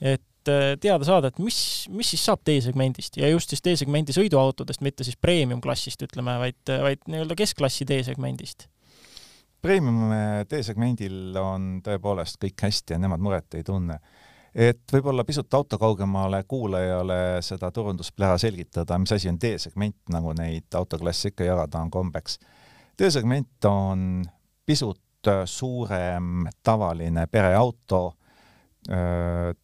et 0.00 0.48
äh, 0.48 0.76
teada 0.80 1.04
saada, 1.04 1.28
et 1.28 1.38
mis, 1.38 1.88
mis 1.92 2.10
siis 2.14 2.22
saab 2.24 2.40
D-segmendist 2.46 3.18
ja 3.20 3.28
just 3.28 3.50
siis 3.50 3.64
D-segmendi 3.64 4.14
sõiduautodest, 4.16 4.80
mitte 4.86 5.04
siis 5.04 5.18
premium-klassist, 5.20 6.06
ütleme, 6.06 6.38
vaid, 6.40 6.60
vaid 6.70 7.02
nii-öelda 7.10 7.36
keskklassi 7.36 7.84
D-segmendist. 7.88 8.68
Premium 9.60 10.14
D-segmendil 10.48 11.36
on 11.36 11.82
tõepoolest 11.84 12.40
kõik 12.40 12.64
hästi 12.64 12.96
ja 12.96 13.02
nemad 13.02 13.20
muret 13.20 13.58
ei 13.58 13.66
tunne 13.66 13.98
et 14.54 14.82
võib-olla 14.92 15.24
pisut 15.24 15.54
autokaugemale 15.54 16.42
kuulajale 16.48 17.38
seda 17.44 17.70
turundusplära 17.70 18.38
selgitada, 18.38 18.98
mis 18.98 19.12
asi 19.12 19.28
on 19.30 19.38
D-segment, 19.40 19.96
nagu 20.10 20.32
neid 20.38 20.74
autoklasse 20.74 21.30
ikka 21.30 21.46
jagada 21.46 21.82
on 21.82 21.90
kombeks. 21.90 22.38
D-segment 22.98 23.64
on 23.70 24.24
pisut 24.66 25.30
suurem 25.44 26.48
tavaline 26.62 27.26
pereauto, 27.26 28.14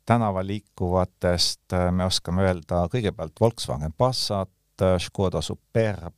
tänaval 0.06 0.46
liikuvatest 0.46 1.72
me 1.90 2.04
oskame 2.04 2.44
öelda 2.44 2.84
kõigepealt 2.92 3.40
Volkswagen 3.40 3.94
Passat, 3.96 4.52
Škoda 5.00 5.40
Superb, 5.40 6.14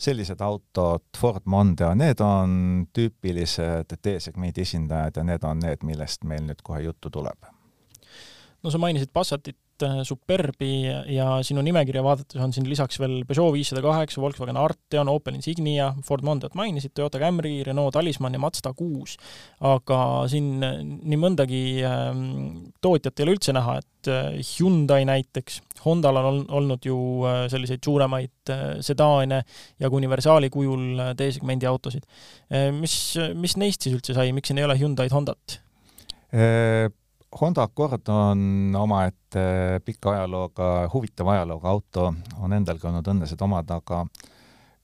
sellised 0.00 0.40
autod, 0.40 1.04
Ford 1.20 1.44
Mondeo, 1.44 1.92
need 1.94 2.24
on 2.24 2.86
tüüpilised 2.96 3.92
D-segmendi 4.00 4.64
esindajad 4.64 5.20
ja 5.20 5.28
need 5.28 5.44
on 5.44 5.60
need, 5.60 5.84
millest 5.84 6.24
meil 6.24 6.48
nüüd 6.48 6.64
kohe 6.64 6.80
juttu 6.88 7.12
tuleb 7.12 7.59
no 8.64 8.72
sa 8.72 8.80
mainisid 8.80 9.10
Passatit, 9.12 9.56
äh, 9.84 10.00
Superbi 10.04 10.84
ja 11.14 11.26
sinu 11.46 11.62
nimekirja 11.64 12.02
vaadates 12.04 12.40
on 12.42 12.52
siin 12.52 12.68
lisaks 12.68 13.00
veel 13.00 13.22
Peugeot 13.28 13.54
viissada 13.54 13.82
kaheksa, 13.84 14.20
Volkswagen 14.20 14.58
Arteon, 14.60 15.08
Opel 15.12 15.38
Insignia, 15.38 15.90
Ford 16.06 16.24
Mondeot 16.26 16.56
mainisid, 16.58 16.92
Toyota 16.96 17.20
Camry, 17.22 17.60
Renault 17.66 17.94
Talisman 17.96 18.36
ja 18.36 18.42
Mazda 18.42 18.74
kuus. 18.76 19.16
aga 19.64 20.00
siin 20.32 20.60
äh, 20.66 20.76
nii 20.84 21.20
mõndagi 21.20 21.62
ähm, 21.88 22.20
tootjat 22.84 23.20
ei 23.20 23.28
ole 23.28 23.38
üldse 23.38 23.56
näha, 23.56 23.78
et 23.80 24.12
äh, 24.12 24.38
Hyundai 24.52 25.06
näiteks, 25.08 25.60
Hondal 25.84 26.20
on 26.20 26.42
olnud 26.52 26.84
ju 26.84 26.96
selliseid 27.48 27.80
suuremaid 27.84 28.50
sedaane 28.84 29.38
ja 29.80 29.88
ka 29.88 29.96
universaali 29.96 30.50
kujul 30.52 31.00
D-segmendi 31.16 31.64
autosid. 31.70 32.04
mis, 32.76 32.96
mis 33.32 33.56
neist 33.56 33.86
siis 33.86 33.96
üldse 33.96 34.12
sai, 34.12 34.34
miks 34.36 34.52
siin 34.52 34.60
ei 34.60 34.66
ole 34.68 34.76
Hyundai'd, 34.76 35.14
Hondat? 35.16 35.56
Honda 37.30 37.62
Accord 37.62 38.08
on 38.08 38.74
omaette 38.74 39.80
pika 39.84 40.10
ajalooga, 40.16 40.88
huvitava 40.92 41.36
ajalooga 41.36 41.68
auto, 41.70 42.08
on 42.42 42.52
endalgi 42.56 42.88
olnud 42.90 43.06
õnne 43.06 43.28
seda 43.30 43.46
omada, 43.46 43.78
aga 43.78 44.02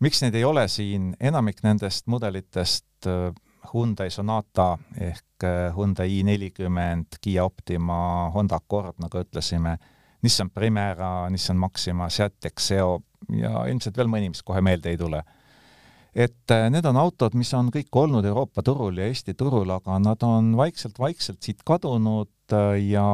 miks 0.06 0.22
neid 0.22 0.38
ei 0.38 0.44
ole 0.46 0.68
siin, 0.70 1.11
enamik 1.18 1.64
nendest 1.66 2.06
mudelitest 2.06 3.09
äh, 3.11 3.32
Hyundai 3.72 4.12
Sonata 4.14 4.76
ehk 4.94 5.42
äh, 5.42 5.74
Hyundai 5.74 6.06
i40, 6.20 7.18
Kiia 7.20 7.44
Optima, 7.44 7.98
Honda 8.35 8.61
Accord, 8.62 9.00
nagu 9.02 9.24
ütlesime, 9.26 9.74
Nissan 10.22 10.50
Primera, 10.54 11.26
Nissan 11.30 11.59
Maxima, 11.59 12.06
Seat 12.11 12.46
Exeo 12.46 13.00
ja 13.35 13.66
ilmselt 13.66 13.98
veel 13.98 14.12
mõni, 14.12 14.30
mis 14.30 14.46
kohe 14.46 14.62
meelde 14.62 14.94
ei 14.94 15.02
tule 15.02 15.24
et 16.16 16.50
äh, 16.50 16.68
need 16.72 16.87
on 16.88 16.96
autod, 16.96 17.35
mis 17.37 17.50
on 17.55 17.68
kõik 17.72 17.92
olnud 18.00 18.24
Euroopa 18.24 18.64
turul 18.64 18.96
ja 18.96 19.09
Eesti 19.11 19.35
turul, 19.37 19.68
aga 19.74 19.98
nad 20.00 20.22
on 20.24 20.55
vaikselt-vaikselt 20.57 21.44
siit 21.44 21.61
kadunud 21.66 22.57
äh, 22.57 22.79
ja 22.88 23.05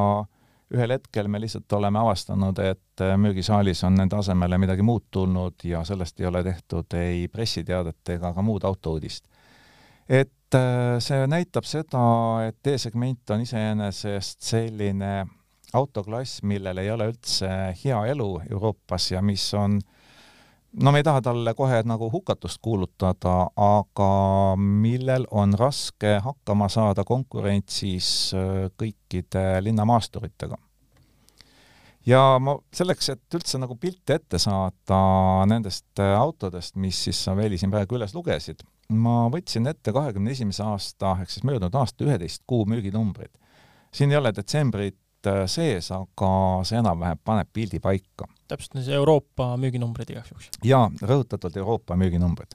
ühel 0.72 0.94
hetkel 0.94 1.26
me 1.28 1.40
lihtsalt 1.42 1.72
oleme 1.76 1.98
avastanud, 1.98 2.60
et 2.62 3.02
äh, 3.02 3.16
müügisaalis 3.18 3.82
on 3.88 3.98
nende 3.98 4.20
asemele 4.20 4.58
midagi 4.62 4.86
muud 4.86 5.08
tulnud 5.10 5.66
ja 5.66 5.82
sellest 5.84 6.22
ei 6.22 6.30
ole 6.30 6.44
tehtud 6.46 6.94
ei 6.96 7.26
pressiteadet 7.32 8.14
ega 8.14 8.32
ka 8.32 8.44
muud 8.46 8.64
autouudist. 8.70 9.26
et 10.08 10.56
see 11.00 11.26
näitab 11.32 11.64
seda, 11.64 12.02
et 12.44 12.66
E-segment 12.68 13.30
on 13.32 13.40
iseenesest 13.40 14.42
selline 14.44 15.12
autoklass, 15.72 16.42
millel 16.44 16.82
ei 16.82 16.90
ole 16.92 17.06
üldse 17.08 17.48
hea 17.82 18.02
elu 18.12 18.28
Euroopas 18.50 19.10
ja 19.14 19.22
mis 19.24 19.46
on 19.56 19.78
äh, 19.80 20.01
no 20.72 20.92
me 20.92 21.00
ei 21.02 21.06
taha 21.06 21.20
talle 21.22 21.54
kohe 21.54 21.82
nagu 21.86 22.08
hukatust 22.12 22.60
kuulutada, 22.62 23.34
aga 23.56 24.10
millel 24.56 25.26
on 25.30 25.54
raske 25.58 26.16
hakkama 26.24 26.68
saada 26.72 27.04
konkurentsis 27.04 28.32
äh, 28.36 28.68
kõikide 28.80 29.44
linnamaasturitega. 29.64 30.56
ja 32.06 32.22
ma 32.40 32.56
selleks, 32.74 33.12
et 33.12 33.36
üldse 33.38 33.60
nagu 33.62 33.76
pilte 33.76 34.16
ette 34.18 34.38
saada 34.42 35.02
nendest 35.46 36.00
äh, 36.00 36.14
autodest, 36.18 36.76
mis 36.76 37.04
siis 37.04 37.24
sa, 37.24 37.36
Veli, 37.36 37.58
siin 37.58 37.70
praegu 37.70 37.98
üles 38.00 38.14
lugesid, 38.14 38.64
ma 38.88 39.28
võtsin 39.32 39.68
ette 39.68 39.92
kahekümne 39.92 40.32
esimese 40.32 40.64
aasta 40.64 41.16
ehk 41.20 41.30
siis 41.30 41.44
möödunud 41.48 41.74
aasta 41.78 42.04
üheteist 42.04 42.44
kuu 42.46 42.64
müüginumbrid. 42.66 43.32
siin 43.92 44.10
ei 44.10 44.16
ole 44.16 44.32
detsembrit 44.32 45.01
sees, 45.46 45.90
aga 45.94 46.30
see 46.66 46.78
enam-vähem 46.80 47.20
paneb 47.24 47.50
pildi 47.52 47.80
paika 47.82 48.26
täpselt, 48.52 48.84
see 48.84 48.96
Euroopa 48.96 49.54
müüginumbrid 49.60 50.12
igaks 50.12 50.32
juhuks. 50.32 50.50
jaa, 50.66 50.86
rõhutatult 51.02 51.56
Euroopa 51.56 51.96
müüginumbrid. 51.98 52.54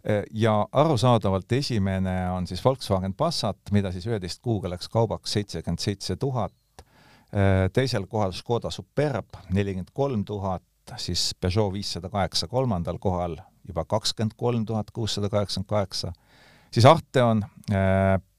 E, 0.00 0.22
ja 0.42 0.54
arusaadavalt 0.72 1.52
esimene 1.52 2.16
on 2.32 2.46
siis 2.48 2.62
Volkswagen 2.64 3.14
Passat, 3.14 3.72
mida 3.72 3.92
siis 3.92 4.06
üheteist 4.08 4.42
kuuga 4.44 4.70
läks 4.72 4.88
kaubaks 4.88 5.36
seitsekümmend 5.36 5.82
seitse 5.82 6.16
tuhat, 6.20 6.84
e, 7.32 7.68
teisel 7.72 8.06
kohal 8.10 8.34
Škoda 8.36 8.72
Superb 8.74 9.40
nelikümmend 9.50 9.92
kolm 9.94 10.24
tuhat, 10.24 10.64
siis 10.96 11.30
Peugeot 11.40 11.72
viissada 11.72 12.10
kaheksa 12.10 12.48
kolmandal 12.50 12.98
kohal 12.98 13.36
juba 13.68 13.84
kakskümmend 13.84 14.34
kolm 14.36 14.64
tuhat 14.66 14.90
kuussada 14.90 15.28
kaheksakümmend 15.30 15.68
kaheksa, 15.68 16.12
siis 16.72 16.86
Arteon 16.88 17.44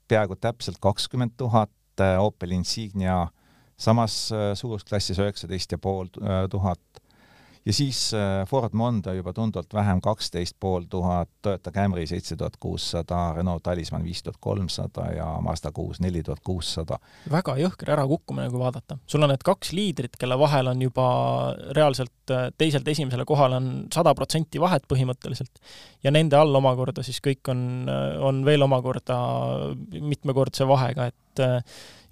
peaaegu 0.07 0.35
täpselt 0.35 0.81
kakskümmend 0.81 1.37
tuhat, 1.37 1.69
Opel 2.19 2.51
Insignia 2.55 3.27
samas 3.81 4.17
äh, 4.31 4.51
suurusklassis 4.57 5.19
üheksateist 5.19 5.71
ja 5.75 5.81
pool 5.81 6.11
äh, 6.21 6.45
tuhat 6.49 7.01
ja 7.65 7.73
siis 7.73 8.13
äh, 8.13 8.47
Ford 8.49 8.73
Mondeo 8.73 9.13
juba 9.13 9.33
tunduvalt 9.33 9.73
vähem, 9.73 10.01
kaksteist 10.01 10.55
pool 10.59 10.85
tuhat, 10.89 11.29
Toyota 11.41 11.71
Camry 11.71 12.07
seitse 12.09 12.35
tuhat 12.35 12.57
kuussada, 12.59 13.33
Renault 13.37 13.63
Talisman 13.63 14.03
viis 14.03 14.23
tuhat 14.23 14.37
kolmsada 14.39 15.05
ja 15.15 15.27
Mazda 15.41 15.71
kuus 15.71 16.01
neli 16.01 16.23
tuhat 16.23 16.41
kuussada. 16.43 16.97
väga 17.31 17.55
jõhker 17.61 17.93
ärakukkumine, 17.93 18.49
kui 18.49 18.59
vaadata. 18.59 18.97
sul 19.07 19.23
on 19.23 19.29
need 19.33 19.45
kaks 19.45 19.73
liidrit, 19.77 20.17
kelle 20.19 20.39
vahel 20.39 20.73
on 20.73 20.81
juba 20.81 21.07
reaalselt 21.77 22.33
teiselt 22.57 22.87
esimesele 22.87 23.25
kohale 23.25 23.55
on 23.55 23.71
sada 23.93 24.13
protsenti 24.15 24.59
vahet 24.61 24.85
põhimõtteliselt 24.89 25.61
ja 26.03 26.11
nende 26.11 26.37
all 26.37 26.55
omakorda 26.55 27.03
siis 27.03 27.21
kõik 27.21 27.49
on, 27.51 27.89
on 28.19 28.45
veel 28.45 28.61
omakorda 28.61 29.17
mitmekordse 29.99 30.67
vahega, 30.67 31.11
et 31.11 31.30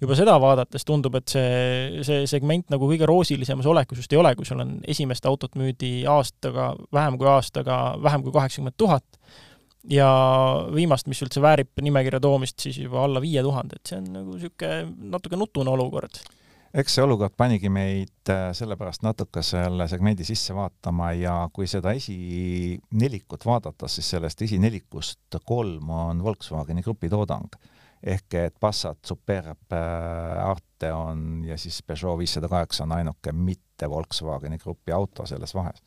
juba 0.00 0.16
seda 0.16 0.36
vaadates 0.40 0.86
tundub, 0.88 1.18
et 1.20 1.28
see, 1.28 2.00
see 2.06 2.24
segment 2.30 2.72
nagu 2.72 2.88
kõige 2.88 3.08
roosilisemas 3.08 3.68
olekus 3.68 4.00
just 4.00 4.12
ei 4.14 4.20
ole, 4.20 4.32
kui 4.38 4.48
sul 4.48 4.62
on 4.64 4.78
esimest 4.88 5.28
autot 5.28 5.58
müüdi 5.60 6.00
aastaga, 6.08 6.72
vähem 6.94 7.20
kui 7.20 7.28
aastaga, 7.28 7.80
vähem 8.02 8.24
kui 8.24 8.32
kaheksakümmend 8.32 8.78
tuhat, 8.80 9.20
ja 9.90 10.10
viimast, 10.74 11.08
mis 11.08 11.20
üldse 11.24 11.42
väärib 11.44 11.84
nimekirja 11.84 12.20
toomist, 12.20 12.58
siis 12.60 12.80
juba 12.80 13.04
alla 13.04 13.22
viie 13.22 13.44
tuhande, 13.44 13.80
et 13.80 13.92
see 13.92 14.00
on 14.00 14.12
nagu 14.18 14.36
niisugune 14.36 15.10
natuke 15.12 15.40
nutune 15.40 15.72
olukord 15.72 16.22
eks 16.70 16.94
see 16.94 17.02
olukord 17.02 17.34
panigi 17.38 17.70
meid 17.72 18.30
äh, 18.30 18.50
sellepärast 18.54 19.02
natuke 19.02 19.42
selle 19.46 19.88
segmendi 19.90 20.26
sisse 20.26 20.54
vaatama 20.54 21.10
ja 21.18 21.34
kui 21.52 21.66
seda 21.70 21.92
esinelikut 21.98 23.46
vaadata, 23.46 23.88
siis 23.90 24.12
sellest 24.14 24.42
esinelikust 24.46 25.40
kolm 25.46 25.90
on 25.90 26.22
Volkswageni 26.24 26.84
grupi 26.86 27.10
toodang. 27.10 27.50
Ehk 28.02 28.34
et 28.34 28.54
Passat, 28.60 28.98
Superb, 29.06 29.72
äh, 29.72 30.40
Arteon 30.44 31.44
ja 31.44 31.58
siis 31.60 31.82
Peugeot 31.82 32.18
viissada 32.18 32.48
kaheksa 32.48 32.84
on 32.84 32.96
ainuke 32.96 33.32
mitte 33.32 33.90
Volkswageni 33.90 34.58
grupi 34.58 34.92
auto 34.92 35.26
selles 35.26 35.54
vahes. 35.54 35.82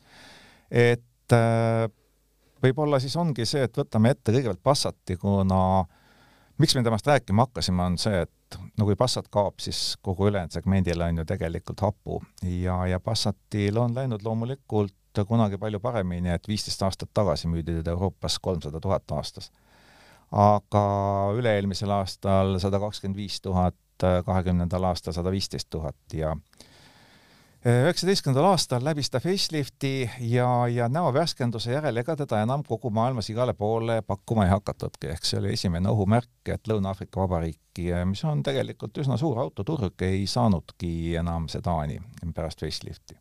et 0.70 1.32
äh, 1.32 1.88
võib-olla 2.62 3.00
siis 3.02 3.16
ongi 3.16 3.46
see, 3.48 3.64
et 3.66 3.76
võtame 3.76 4.14
ette 4.14 4.32
kõigepealt 4.32 4.62
Passati, 4.62 5.16
kuna 5.20 5.84
miks 6.58 6.76
me 6.76 6.82
temast 6.86 7.06
rääkima 7.06 7.48
hakkasime, 7.48 7.82
on 7.82 7.98
see, 7.98 8.24
et 8.24 8.58
no 8.78 8.86
kui 8.88 8.96
Passat 8.98 9.28
kaob, 9.32 9.58
siis 9.62 9.96
kogu 10.02 10.28
ülejäänud 10.30 10.54
segmendil 10.54 11.02
on 11.02 11.22
ju 11.22 11.26
tegelikult 11.28 11.82
hapu 11.84 12.20
ja, 12.42 12.78
ja 12.90 13.00
Passatil 13.00 13.78
on 13.80 13.96
läinud 13.96 14.22
loomulikult 14.22 14.94
kunagi 15.28 15.58
palju 15.62 15.78
paremini, 15.80 16.32
et 16.34 16.48
viisteist 16.48 16.82
aastat 16.82 17.12
tagasi 17.14 17.50
müüdi 17.50 17.78
teda 17.78 17.94
Euroopas 17.94 18.38
kolmsada 18.42 18.80
tuhat 18.82 19.10
aastas. 19.14 19.50
Aga 20.32 20.84
üle-eelmisel 21.38 21.90
aastal 21.90 22.58
sada 22.62 22.80
kakskümmend 22.82 23.16
viis 23.16 23.40
tuhat, 23.40 23.76
kahekümnendal 24.00 24.90
aastal 24.90 25.14
sada 25.14 25.30
viisteist 25.30 25.70
tuhat 25.70 26.16
ja 26.16 26.34
üheksateistkümnendal 27.64 28.44
aastal 28.50 28.84
läbis 28.84 29.08
ta 29.10 29.20
facelifti 29.20 30.10
ja, 30.20 30.48
ja 30.68 30.88
näovärskenduse 30.88 31.72
järel 31.72 31.96
ega 31.96 32.16
teda 32.16 32.42
enam 32.44 32.62
kogu 32.68 32.90
maailmas 32.92 33.30
igale 33.32 33.54
poole 33.56 34.02
pakkuma 34.02 34.44
ei 34.44 34.50
hakatudki, 34.52 35.08
ehk 35.14 35.24
see 35.24 35.38
oli 35.40 35.54
esimene 35.56 35.88
ohumärk, 35.88 36.50
et 36.52 36.68
Lõuna-Aafrika 36.68 37.22
Vabariiki, 37.22 37.88
mis 38.04 38.24
on 38.28 38.42
tegelikult 38.44 39.00
üsna 39.00 39.16
suur 39.16 39.40
autoturg, 39.40 39.96
ei 40.04 40.26
saanudki 40.28 41.16
enam 41.16 41.48
sedaani 41.48 42.02
pärast 42.34 42.60
facelifti. 42.60 43.16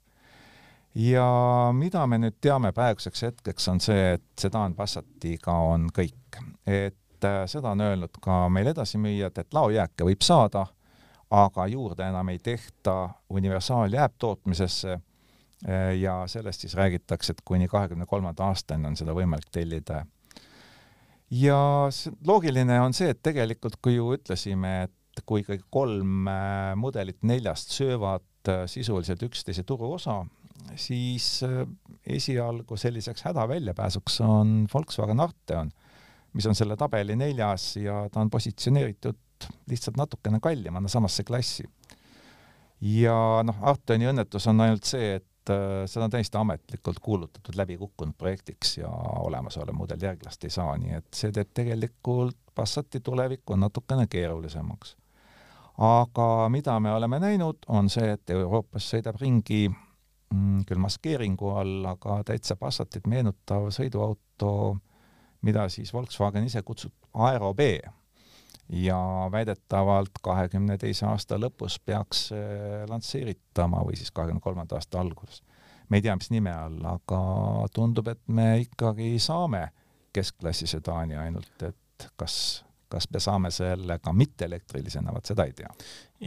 ja 0.96 1.28
mida 1.74 2.04
me 2.08 2.20
nüüd 2.26 2.36
teame 2.42 2.74
praeguseks 2.76 3.24
hetkeks, 3.24 3.68
on 3.72 3.80
see, 3.80 4.14
et 4.18 4.28
sedaan 4.40 4.76
Passatiga 4.76 5.56
on 5.72 5.88
kõik. 5.96 6.20
Et 6.68 7.28
äh, 7.28 7.44
seda 7.48 7.72
on 7.72 7.82
öelnud 7.82 8.22
ka 8.22 8.46
meil 8.50 8.72
edasimüüjad, 8.74 9.38
et 9.38 9.54
laojääke 9.54 10.08
võib 10.08 10.26
saada 10.26 10.68
aga 11.34 11.66
juurde 11.68 12.06
enam 12.06 12.30
ei 12.30 12.40
tehta, 12.44 13.10
universaal 13.34 13.94
jääb 13.94 14.18
tootmisesse 14.22 14.94
eh, 14.94 15.94
ja 16.00 16.24
sellest 16.30 16.66
siis 16.66 16.76
räägitakse, 16.78 17.34
et 17.34 17.42
kuni 17.46 17.68
kahekümne 17.72 18.06
kolmanda 18.10 18.46
aastani 18.52 18.92
on 18.92 18.98
seda 19.00 19.16
võimalik 19.18 19.50
tellida. 19.52 20.04
ja 21.32 21.60
loogiline 22.28 22.80
on 22.82 22.94
see, 22.94 23.10
et 23.10 23.24
tegelikult 23.24 23.80
kui 23.82 23.96
ju 23.96 24.14
ütlesime, 24.14 24.84
et 24.84 25.26
kui 25.26 25.46
kõik 25.48 25.66
kolm 25.74 26.30
eh, 26.30 26.76
mudelit 26.78 27.22
neljast 27.24 27.74
söövad 27.74 28.30
sisuliselt 28.68 29.22
üksteise 29.24 29.64
turuosa, 29.64 30.18
siis 30.76 31.40
esialgu 32.04 32.76
selliseks 32.78 33.24
hädaväljapääsuks 33.24 34.20
on 34.26 34.66
Volkswagen 34.74 35.24
Arteon, 35.24 35.72
mis 36.34 36.46
on 36.50 36.56
selle 36.56 36.78
tabeli 36.80 37.16
neljas 37.16 37.76
ja 37.78 38.04
ta 38.12 38.22
on 38.22 38.30
positsioneeritud 38.30 39.20
lihtsalt 39.70 39.98
natukene 39.98 40.40
kallimana 40.40 40.88
samasse 40.88 41.24
klassi. 41.24 41.64
ja 42.82 43.16
noh, 43.44 43.60
Artoni 43.62 44.08
õnnetus 44.10 44.48
on 44.52 44.62
ainult 44.62 44.88
see, 44.88 45.16
et 45.20 45.52
äh, 45.52 45.84
seda 45.88 46.08
on 46.08 46.12
täiesti 46.12 46.38
ametlikult 46.38 47.00
kuulutatud 47.00 47.56
läbi 47.56 47.78
kukkunud 47.78 48.18
projektiks 48.18 48.78
ja 48.78 48.90
olemasolev 49.24 49.76
mudel 49.76 50.02
järglast 50.02 50.44
ei 50.44 50.52
saa, 50.52 50.76
nii 50.78 51.00
et 51.00 51.08
see 51.16 51.32
teeb 51.32 51.54
tegelikult 51.54 52.40
Passati 52.54 53.00
tulevikku 53.00 53.56
natukene 53.58 54.06
keerulisemaks. 54.08 54.96
aga 55.78 56.50
mida 56.50 56.80
me 56.80 56.92
oleme 56.94 57.20
näinud, 57.20 57.66
on 57.68 57.90
see, 57.90 58.12
et 58.14 58.30
Euroopas 58.30 58.92
sõidab 58.94 59.18
ringi 59.22 59.66
mm, 59.70 60.66
küll 60.70 60.82
maskeeringu 60.82 61.50
all, 61.50 61.86
aga 61.96 62.20
täitsa 62.28 62.56
Passatit 62.56 63.08
meenutav 63.08 63.72
sõiduauto, 63.74 64.52
mida 65.44 65.68
siis 65.70 65.94
Volkswagen 65.94 66.48
ise 66.48 66.62
kutsub 66.64 66.94
Aero 67.14 67.54
B 67.54 67.78
ja 68.74 68.98
väidetavalt 69.32 70.20
kahekümne 70.24 70.78
teise 70.80 71.06
aasta 71.06 71.38
lõpus 71.38 71.78
peaks 71.86 72.30
lansseeritama 72.90 73.84
või 73.84 73.98
siis 74.00 74.12
kahekümne 74.12 74.42
kolmanda 74.42 74.80
aasta 74.80 75.02
alguses. 75.02 75.44
me 75.90 76.00
ei 76.00 76.02
tea, 76.02 76.16
mis 76.16 76.32
nime 76.32 76.54
all, 76.56 76.80
aga 76.88 77.20
tundub, 77.76 78.08
et 78.08 78.22
me 78.28 78.64
ikkagi 78.64 79.20
saame 79.20 79.68
keskklassi 80.14 80.68
sedaani 80.68 81.20
ainult, 81.20 81.68
et 81.68 82.08
kas 82.16 82.64
kas 82.94 83.10
me 83.14 83.22
saame 83.24 83.52
selle 83.54 83.98
ka 84.04 84.14
mitteelektrilisena, 84.14 85.14
vot 85.16 85.26
seda 85.26 85.48
ei 85.50 85.56
tea. 85.58 85.72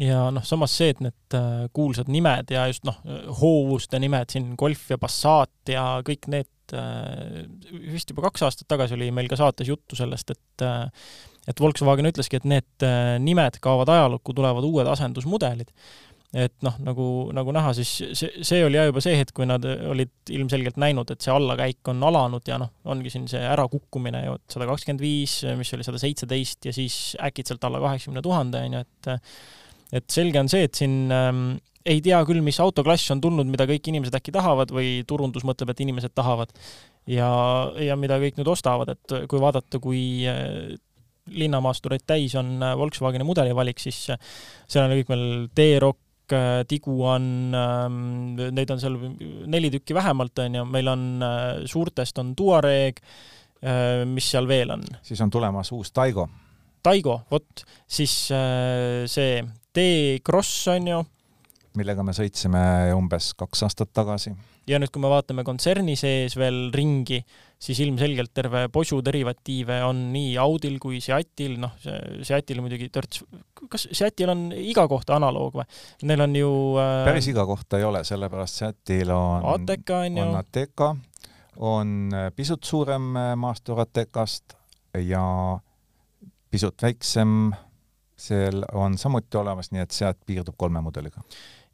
ja 0.06 0.26
noh, 0.34 0.44
samas 0.46 0.74
see, 0.78 0.90
et 0.94 1.02
need 1.04 1.38
äh, 1.38 1.66
kuulsad 1.76 2.10
nimed 2.12 2.50
ja 2.54 2.66
just 2.70 2.86
noh, 2.88 2.98
hoovuste 3.40 4.00
nimed 4.02 4.32
siin, 4.34 4.52
Golf 4.58 4.88
ja 4.90 4.98
Passat 5.00 5.72
ja 5.72 5.86
kõik 6.06 6.28
need, 6.32 6.50
äh, 6.74 7.44
vist 7.92 8.10
juba 8.10 8.26
kaks 8.28 8.46
aastat 8.46 8.68
tagasi 8.70 8.96
oli 8.96 9.12
meil 9.14 9.30
ka 9.30 9.38
saates 9.38 9.68
juttu 9.70 9.98
sellest, 9.98 10.34
et 10.34 10.66
äh, 10.66 11.06
et 11.46 11.60
Volkswagen 11.62 12.08
ütleski, 12.10 12.40
et 12.40 12.48
need 12.48 12.84
äh, 12.84 13.16
nimed 13.22 13.60
kaovad 13.62 13.92
ajalukku, 13.94 14.34
tulevad 14.34 14.66
uued 14.66 14.88
asendusmudelid. 14.90 15.70
et 16.36 16.52
noh, 16.66 16.74
nagu, 16.82 17.04
nagu 17.32 17.52
näha, 17.54 17.70
siis 17.78 17.90
see, 18.18 18.42
see 18.44 18.64
oli 18.66 18.76
jah 18.76 18.88
juba 18.90 19.00
see 19.00 19.14
hetk, 19.16 19.30
kui 19.38 19.46
nad 19.48 19.62
olid 19.64 20.32
ilmselgelt 20.34 20.76
näinud, 20.82 21.08
et 21.14 21.22
see 21.22 21.32
allakäik 21.32 21.86
on 21.88 22.02
alanud 22.04 22.50
ja 22.50 22.58
noh, 22.60 22.72
ongi 22.84 23.12
siin 23.14 23.28
see 23.30 23.40
ärakukkumine 23.46 24.24
ju, 24.24 24.34
et 24.36 24.56
sada 24.56 24.66
kakskümmend 24.68 25.00
viis, 25.00 25.38
mis 25.56 25.70
oli 25.72 25.86
sada 25.86 26.02
seitseteist 26.02 26.66
ja 26.68 26.74
siis 26.76 26.98
äkitselt 27.24 27.64
alla 27.64 27.80
kaheksakümne 27.84 28.24
tuhande, 28.26 28.64
on 28.66 28.76
ju, 28.76 28.82
et 28.82 29.96
et 30.02 30.10
selge 30.10 30.42
on 30.42 30.50
see, 30.50 30.66
et 30.66 30.76
siin 30.76 31.14
ähm, 31.14 31.46
ei 31.86 32.00
tea 32.04 32.18
küll, 32.26 32.42
mis 32.44 32.58
autoklass 32.62 33.14
on 33.14 33.22
tulnud, 33.22 33.48
mida 33.50 33.66
kõik 33.68 33.86
inimesed 33.92 34.14
äkki 34.18 34.34
tahavad 34.34 34.72
või 34.74 35.00
turundus 35.08 35.46
mõtleb, 35.46 35.70
et 35.72 35.84
inimesed 35.86 36.14
tahavad 36.16 36.50
ja, 37.06 37.30
ja 37.78 37.96
mida 37.98 38.18
kõik 38.22 38.40
nüüd 38.40 38.50
ostavad, 38.50 38.90
et 38.96 39.16
kui 39.30 39.42
vaadata, 39.42 39.80
kui 39.82 40.02
linnamaastureid 41.26 42.06
täis 42.06 42.34
on 42.38 42.56
äh, 42.62 42.74
Volkswageni 42.78 43.26
mudelivalik, 43.26 43.80
siis 43.82 44.06
äh, 44.14 44.34
seal 44.68 44.86
on 44.86 44.96
kõik 44.98 45.10
veel 45.10 45.26
T-Roc, 45.56 45.98
äh, 46.34 46.60
Tiguan, 46.68 47.28
neid 48.56 48.74
on 48.74 48.82
seal 48.82 48.98
neli 49.50 49.70
tükki 49.74 49.96
vähemalt, 49.96 50.38
on 50.44 50.60
ju, 50.60 50.66
meil 50.70 50.92
on 50.92 51.06
suurtest 51.70 52.22
on 52.22 52.34
Tuareg, 52.38 53.02
mis 54.06 54.26
seal 54.30 54.46
veel 54.46 54.74
on? 54.74 54.82
siis 55.02 55.20
on 55.24 55.30
tulemas 55.32 55.72
uus 55.74 55.90
Taigo. 55.96 56.26
Taigo, 56.84 57.16
vot, 57.32 57.64
siis 57.88 58.12
see 58.30 59.38
T-Cross 59.74 60.68
on 60.74 60.90
ju. 60.92 60.98
Millega 61.76 62.04
me 62.06 62.14
sõitsime 62.16 62.62
umbes 62.96 63.32
kaks 63.38 63.66
aastat 63.66 63.92
tagasi 63.96 64.34
ja 64.66 64.80
nüüd, 64.82 64.90
kui 64.92 65.02
me 65.02 65.10
vaatame 65.10 65.44
kontserni 65.46 65.94
sees 65.98 66.34
veel 66.38 66.70
ringi, 66.74 67.20
siis 67.62 67.78
ilmselgelt 67.84 68.32
terve 68.34 68.66
posu 68.72 68.98
derivatiive 69.04 69.78
on 69.86 70.00
nii 70.14 70.34
Audil 70.42 70.78
kui 70.82 70.98
Seatil, 71.04 71.56
noh, 71.62 71.76
Seatil 72.26 72.62
muidugi 72.64 72.88
törts, 72.94 73.22
kas 73.70 73.86
Seatil 73.92 74.32
on 74.32 74.48
iga 74.56 74.86
kohta 74.90 75.16
analoog 75.20 75.60
või? 75.60 75.68
Neil 76.08 76.24
on 76.26 76.38
ju 76.38 76.50
äh, 76.82 77.04
päris 77.06 77.30
iga 77.30 77.46
kohta 77.48 77.80
ei 77.80 77.86
ole, 77.86 78.02
sellepärast 78.06 78.62
Seatil 78.62 79.12
on 79.14 79.46
Ateca 79.54 80.02
on 80.02 80.18
ju. 80.18 80.26
on 80.26 80.40
Ateca, 80.40 80.90
on 81.56 81.94
äh, 82.14 82.28
pisut 82.36 82.66
suurem 82.66 83.12
äh, 83.16 83.32
maastur 83.38 83.80
Atecast 83.86 84.58
ja 85.06 85.22
pisut 86.50 86.82
väiksem, 86.82 87.52
seal 88.16 88.64
on 88.72 88.96
samuti 88.98 89.38
olemas, 89.38 89.70
nii 89.72 89.84
et 89.84 89.94
Seat 89.94 90.18
piirdub 90.26 90.56
kolme 90.56 90.80
mudeliga 90.84 91.22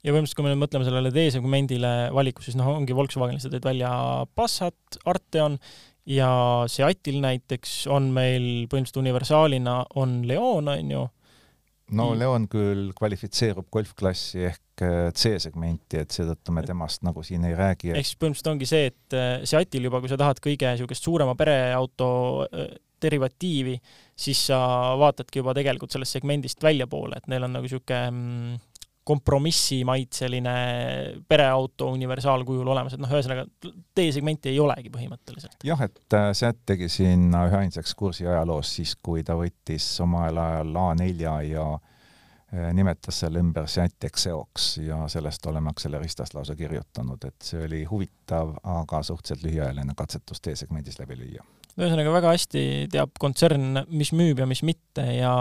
ja 0.02 0.10
põhimõtteliselt, 0.10 0.38
kui 0.38 0.46
me 0.46 0.52
nüüd 0.52 0.62
mõtleme 0.64 0.86
sellele 0.86 1.14
D-segmendile 1.14 1.94
valikus, 2.14 2.48
siis 2.48 2.58
noh, 2.58 2.72
ongi 2.74 2.96
Volkswagenil, 2.96 3.40
sa 3.42 3.50
tõid 3.52 3.66
välja 3.66 3.92
Passat, 4.34 4.98
Arteon 5.08 5.58
ja 6.10 6.30
Seatil 6.70 7.20
näiteks 7.22 7.84
on 7.92 8.10
meil 8.14 8.66
põhimõtteliselt 8.66 9.02
universaalina 9.02 9.78
on 10.02 10.20
Leon, 10.26 10.70
on 10.72 10.94
ju. 10.96 11.04
no 11.98 12.08
Leon 12.18 12.48
küll 12.50 12.90
kvalifitseerub 12.98 13.68
golfklassi 13.72 14.46
ehk 14.50 14.82
äh, 14.82 15.10
C-segmenti, 15.14 16.02
et 16.02 16.14
seetõttu 16.14 16.54
me 16.56 16.66
temast 16.66 17.06
nagu 17.06 17.22
siin 17.26 17.46
ei 17.46 17.54
räägi. 17.58 17.94
ehk 17.94 18.08
siis 18.08 18.18
põhimõtteliselt 18.18 18.54
ongi 18.56 18.70
see, 18.72 18.90
et 18.90 19.18
äh, 19.18 19.34
Seatil 19.46 19.86
juba, 19.86 20.02
kui 20.02 20.10
sa 20.10 20.18
tahad 20.18 20.42
kõige 20.42 20.74
niisugust 20.74 21.06
suurema 21.06 21.38
pereauto 21.38 22.08
äh, 22.48 22.72
derivatiivi, 23.02 23.76
siis 24.16 24.46
sa 24.50 24.58
vaatadki 25.00 25.42
juba 25.42 25.54
tegelikult 25.58 25.94
sellest 25.94 26.18
segmendist 26.18 26.62
väljapoole, 26.62 27.18
et 27.18 27.32
neil 27.32 27.48
on 27.48 27.58
nagu 27.58 27.66
niisugune 27.66 28.02
mm, 28.10 28.60
kompromissimaitseline 29.04 30.50
pereauto 31.28 31.90
universaalkujul 31.90 32.68
olemas, 32.68 32.94
et 32.94 33.02
noh, 33.02 33.10
ühesõnaga 33.10 33.46
D-segmenti 33.96 34.52
ei 34.52 34.60
olegi 34.62 34.92
põhimõtteliselt. 34.94 35.58
jah, 35.66 35.80
et 35.82 36.16
äh, 36.18 36.28
Seat 36.38 36.60
tegi 36.66 36.88
sinna 36.92 37.46
üheainsaks 37.48 37.96
kursi 37.98 38.26
ajaloos 38.26 38.76
siis, 38.76 38.94
kui 39.02 39.24
ta 39.26 39.34
võttis 39.38 39.88
omal 40.04 40.38
ajal 40.38 40.78
A4 40.84 41.34
ja 41.48 41.66
äh, 41.74 42.68
nimetas 42.78 43.24
selle 43.24 43.42
ümber 43.42 43.66
Seat 43.66 44.06
Exeoks 44.06 44.76
ja 44.86 45.00
sellest 45.10 45.50
oleme 45.50 45.74
Acceleristas 45.74 46.34
lausa 46.36 46.54
kirjutanud, 46.56 47.26
et 47.26 47.50
see 47.50 47.64
oli 47.66 47.82
huvitav, 47.90 48.54
aga 48.62 49.02
suhteliselt 49.02 49.48
lühiajaline 49.48 49.98
katsetus 49.98 50.44
D-segmendis 50.46 51.02
läbi 51.02 51.18
lüüa. 51.24 51.48
Ühesõnaga 51.80 52.12
väga 52.12 52.32
hästi 52.34 52.62
teab 52.92 53.14
kontsern, 53.20 53.84
mis 53.92 54.12
müüb 54.16 54.42
ja 54.42 54.48
mis 54.48 54.62
mitte 54.66 55.04
ja 55.16 55.34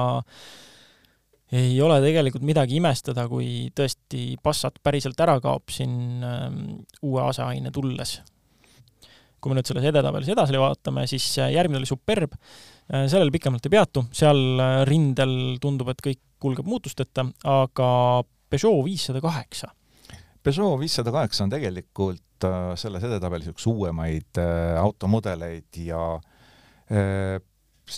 ei 1.52 1.76
ole 1.84 1.98
tegelikult 2.04 2.46
midagi 2.48 2.78
imestada, 2.80 3.26
kui 3.28 3.70
tõesti 3.76 4.38
Passat 4.44 4.78
päriselt 4.84 5.20
ära 5.20 5.36
kaob 5.44 5.72
siin 5.74 6.24
ähm, 6.24 6.62
uue 7.04 7.24
aseaine 7.26 7.74
tulles. 7.76 8.22
kui 9.42 9.50
me 9.50 9.58
nüüd 9.58 9.66
selles 9.66 9.88
edetabelis 9.90 10.30
edasi 10.30 10.60
vaatame, 10.62 11.08
siis 11.10 11.26
äh, 11.42 11.50
järgmine 11.56 11.80
oli 11.82 11.90
Superb, 11.90 12.36
äh, 12.94 13.08
sellel 13.10 13.32
pikemalt 13.34 13.66
ei 13.66 13.74
peatu, 13.74 14.04
seal 14.14 14.62
äh, 14.62 14.84
rindel 14.86 15.58
tundub, 15.62 15.90
et 15.90 16.04
kõik 16.06 16.22
kulgeb 16.42 16.70
muutusteta, 16.70 17.26
aga 17.50 17.88
Peugeot 18.52 18.84
viissada 18.86 19.22
kaheksa. 19.24 19.72
Peugeot 20.44 20.80
viissada 20.82 21.12
kaheksa 21.14 21.46
on 21.46 21.52
tegelikult 21.54 22.48
selles 22.82 23.04
edetabelis 23.06 23.52
üks 23.52 23.68
uuemaid 23.70 24.40
automudeleid 24.82 25.78
ja 25.86 26.00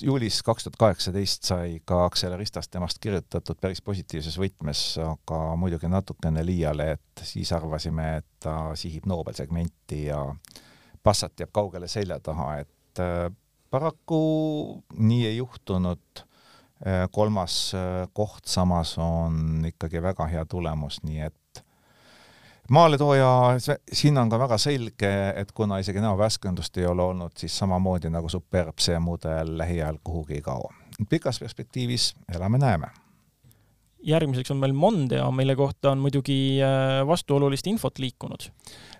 juulis 0.01 0.41
kaks 0.43 0.63
tuhat 0.63 0.75
kaheksateist 0.79 1.47
sai 1.47 1.79
ka 1.85 2.03
Acceleristast 2.05 2.71
temast 2.71 2.99
kirjutatud 3.03 3.59
päris 3.61 3.81
positiivses 3.81 4.37
võtmes, 4.39 4.81
aga 5.03 5.39
muidugi 5.59 5.89
natukene 5.91 6.43
liiale, 6.45 6.91
et 6.97 7.23
siis 7.25 7.51
arvasime, 7.55 8.09
et 8.21 8.27
ta 8.43 8.73
sihib 8.79 9.07
Nobel 9.09 9.35
segmenti 9.37 10.05
ja 10.07 10.23
Passat 11.03 11.39
jääb 11.39 11.51
kaugele 11.51 11.89
selja 11.91 12.15
taha, 12.23 12.61
et 12.63 12.99
äh, 13.03 13.27
paraku 13.71 14.19
nii 14.95 15.25
ei 15.27 15.37
juhtunud. 15.37 16.21
Äh, 16.83 17.09
kolmas 17.11 17.73
äh, 17.75 18.07
koht 18.15 18.47
samas 18.47 18.95
on 18.97 19.65
ikkagi 19.67 19.99
väga 20.03 20.29
hea 20.31 20.45
tulemus, 20.47 21.01
nii 21.03 21.25
et 21.27 21.35
maaletooja, 22.69 23.29
siin 23.93 24.17
on 24.17 24.29
ka 24.29 24.39
väga 24.39 24.57
selge, 24.57 25.13
et 25.35 25.51
kuna 25.51 25.77
isegi 25.83 26.01
näovärskendust 26.01 26.77
ei 26.77 26.85
ole 26.85 27.03
olnud, 27.03 27.35
siis 27.37 27.57
samamoodi 27.57 28.09
nagu 28.09 28.29
Superb, 28.29 28.79
see 28.79 28.99
mudel 28.99 29.57
lähiajal 29.57 29.99
kuhugi 30.03 30.39
ei 30.39 30.41
kao. 30.41 30.69
pikas 31.09 31.39
perspektiivis 31.39 32.13
elame-näeme. 32.35 32.87
järgmiseks 34.03 34.51
on 34.51 34.57
meil 34.57 34.73
Mondeo, 34.73 35.31
mille 35.31 35.55
kohta 35.55 35.91
on 35.91 35.97
muidugi 35.97 36.59
äh, 36.61 37.07
vastuolulist 37.07 37.67
infot 37.67 37.99
liikunud. 37.99 38.49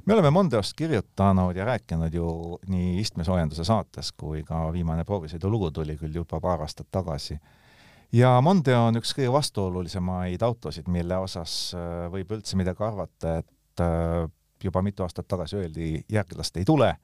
me 0.05 0.13
oleme 0.13 0.29
Mondeost 0.29 0.73
kirjutanud 0.75 1.55
ja 1.55 1.65
rääkinud 1.65 2.13
ju 2.13 2.59
nii 2.67 2.99
istmesoojenduse 2.99 3.63
saates 3.63 4.11
kui 4.11 4.43
ka 4.43 4.71
viimane 4.73 5.03
proovisõidulugu 5.03 5.71
tuli 5.71 5.97
küll 5.97 6.15
juba 6.15 6.39
paar 6.39 6.61
aastat 6.61 6.87
tagasi 6.91 7.39
ja 8.13 8.41
Mondeo 8.41 8.85
on 8.87 8.99
üks 8.99 9.13
kõige 9.17 9.31
vastuolulisemaid 9.33 10.41
autosid, 10.41 10.87
mille 10.87 11.17
osas 11.17 11.73
äh, 11.77 12.05
võib 12.11 12.31
üldse 12.37 12.57
midagi 12.59 12.83
arvata, 12.83 13.37
et 13.39 13.52
Äh, 13.81 14.29
juba 14.63 14.81
mitu 14.81 15.03
aastat 15.03 15.27
tagasi 15.27 15.55
öeldi, 15.55 16.05
järglast 16.11 16.57
ei 16.57 16.65
tule, 16.65 16.95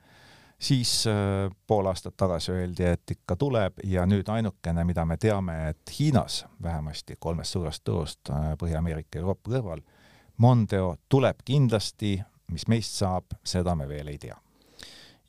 siis 0.59 1.07
äh, 1.07 1.49
pool 1.67 1.85
aastat 1.85 2.17
tagasi 2.17 2.51
öeldi, 2.51 2.83
et 2.83 3.11
ikka 3.11 3.35
tuleb 3.35 3.81
ja 3.83 4.05
nüüd 4.05 4.29
ainukene, 4.31 4.83
mida 4.87 5.05
me 5.05 5.17
teame, 5.17 5.57
et 5.69 5.95
Hiinas 5.99 6.45
vähemasti 6.63 7.17
kolmest 7.19 7.57
suurest 7.57 7.83
turust 7.83 8.29
äh, 8.29 8.53
Põhja-Ameerika 8.61 9.19
ja 9.19 9.25
Euroopa 9.25 9.51
kõrval, 9.51 9.83
Mondeo 10.39 10.93
tuleb 11.09 11.41
kindlasti, 11.45 12.15
mis 12.51 12.67
meist 12.71 12.95
saab, 12.95 13.35
seda 13.43 13.75
me 13.75 13.89
veel 13.89 14.07
ei 14.07 14.17
tea 14.17 14.37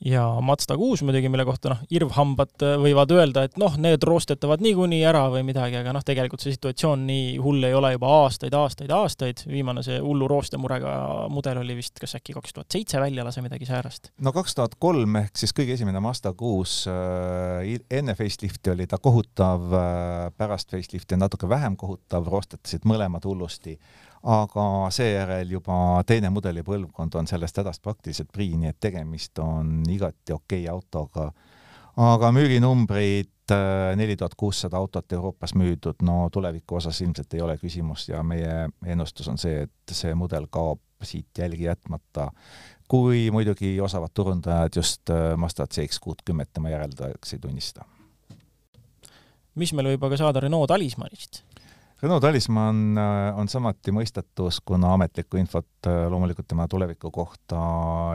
ja 0.05 0.25
Mazda 0.41 0.77
kuus 0.77 1.03
muidugi, 1.05 1.29
mille 1.29 1.45
kohta 1.45 1.75
noh, 1.75 1.81
irvhambad 1.93 2.65
äh, 2.65 2.77
võivad 2.81 3.13
öelda, 3.13 3.45
et 3.47 3.59
noh, 3.61 3.77
need 3.81 4.03
roostetavad 4.07 4.63
niikuinii 4.65 5.03
ära 5.07 5.27
või 5.33 5.43
midagi, 5.47 5.77
aga 5.81 5.93
noh, 5.93 6.05
tegelikult 6.07 6.41
see 6.45 6.55
situatsioon 6.55 7.05
nii 7.09 7.37
hull 7.43 7.69
ei 7.69 7.77
ole 7.77 7.93
juba 7.95 8.13
aastaid, 8.23 8.57
aastaid, 8.57 8.93
aastaid. 8.97 9.45
viimane 9.51 9.85
see 9.85 10.01
hullu 10.01 10.29
roostemurega 10.31 10.95
mudel 11.33 11.61
oli 11.61 11.77
vist 11.79 12.01
kas 12.01 12.17
äkki 12.17 12.37
kaks 12.37 12.57
tuhat 12.57 12.73
seitse 12.73 13.01
välja 13.01 13.25
lase 13.27 13.45
midagi 13.45 13.69
säärast? 13.69 14.13
no 14.25 14.33
kaks 14.33 14.57
tuhat 14.57 14.79
kolm 14.81 15.21
ehk 15.21 15.37
siis 15.37 15.53
kõige 15.57 15.77
esimene 15.77 16.01
Mazda 16.01 16.33
kuus 16.33 16.83
äh,, 16.89 17.77
enne 17.91 18.17
facelifti 18.17 18.73
oli 18.73 18.89
ta 18.89 18.99
kohutav 18.99 19.75
äh,, 19.77 20.31
pärast 20.37 20.73
facelifti 20.73 21.21
natuke 21.21 21.49
vähem 21.49 21.77
kohutav, 21.77 22.29
roostetasid 22.31 22.89
mõlemad 22.89 23.29
hullusti 23.29 23.77
aga 24.22 24.64
seejärel 24.92 25.54
juba 25.56 26.02
teine 26.06 26.30
mudelipõlvkond 26.35 27.16
on 27.16 27.28
sellest 27.28 27.56
hädast 27.62 27.83
praktiliselt 27.83 28.28
prii, 28.33 28.52
nii 28.61 28.72
et 28.72 28.80
tegemist 28.80 29.38
on 29.40 29.80
igati 29.88 30.37
okei 30.37 30.68
autoga. 30.68 31.30
aga 31.96 32.30
müüginumbrid 32.33 33.52
äh, 33.52 33.96
neli 33.96 34.16
tuhat 34.16 34.35
kuussada 34.37 34.76
autot 34.76 35.12
Euroopas 35.12 35.54
müüdud, 35.54 36.02
no 36.02 36.28
tuleviku 36.33 36.76
osas 36.76 37.00
ilmselt 37.00 37.35
ei 37.35 37.40
ole 37.40 37.56
küsimust 37.59 38.09
ja 38.09 38.22
meie 38.22 38.68
ennustus 38.87 39.28
on 39.28 39.38
see, 39.38 39.62
et 39.62 39.92
see 39.92 40.14
mudel 40.14 40.46
kaob 40.50 40.80
siit 41.02 41.38
jälgi 41.38 41.64
jätmata, 41.64 42.30
kui 42.88 43.30
muidugi 43.30 43.80
osavad 43.80 44.12
turundajad 44.14 44.76
just 44.76 45.11
äh, 45.11 45.37
Mazda 45.37 45.66
CX-kuutkümmet 45.66 46.52
tema 46.52 46.70
järeldajaks 46.70 47.33
ei 47.33 47.38
tunnista. 47.38 47.85
mis 49.54 49.72
meil 49.72 49.94
võib 49.94 50.04
aga 50.04 50.16
saada 50.16 50.40
Renault 50.40 50.68
talismanist? 50.68 51.42
Renault 52.03 52.23
talismann 52.25 52.97
äh, 52.97 53.39
on 53.39 53.49
samuti 53.53 53.93
mõistetus, 53.93 54.63
kuna 54.65 54.95
ametlikku 54.97 55.37
infot 55.37 55.89
äh, 55.89 56.07
loomulikult 56.09 56.47
tema 56.49 56.65
tuleviku 56.69 57.11
kohta 57.13 57.61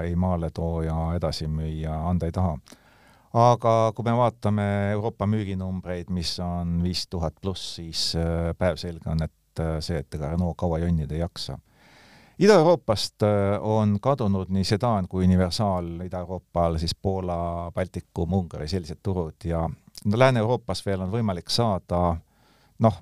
ei 0.02 0.16
maaletooja 0.18 0.96
edasi 1.20 1.46
müüa 1.46 2.00
anda 2.10 2.26
ei 2.26 2.34
taha. 2.34 2.56
aga 3.36 3.76
kui 3.94 4.08
me 4.08 4.18
vaatame 4.18 4.66
Euroopa 4.96 5.28
müüginumbreid, 5.30 6.10
mis 6.10 6.34
on 6.40 6.80
viis 6.82 7.06
tuhat 7.08 7.38
pluss, 7.42 7.76
siis 7.76 8.16
äh, 8.18 8.56
päevselge 8.58 9.10
on, 9.12 9.22
et 9.22 9.64
see, 9.80 10.02
et 10.02 10.18
ega 10.18 10.34
Renault 10.34 10.58
kaua 10.58 10.82
jonnida 10.82 11.14
ei 11.14 11.22
jaksa. 11.22 11.60
Ida-Euroopast 12.42 13.24
on 13.64 14.00
kadunud 14.04 14.50
nii 14.52 14.66
sedaan 14.68 15.06
kui 15.08 15.24
universaal, 15.24 15.86
Ida-Euroopal 16.04 16.76
siis 16.82 16.96
Poola, 16.96 17.72
Baltikum, 17.76 18.34
Ungari, 18.34 18.68
sellised 18.68 19.00
turud 19.04 19.46
ja 19.46 19.62
no 19.70 20.20
Lääne-Euroopas 20.20 20.84
veel 20.86 21.06
on 21.06 21.14
võimalik 21.14 21.54
saada 21.54 22.18
noh, 22.80 23.00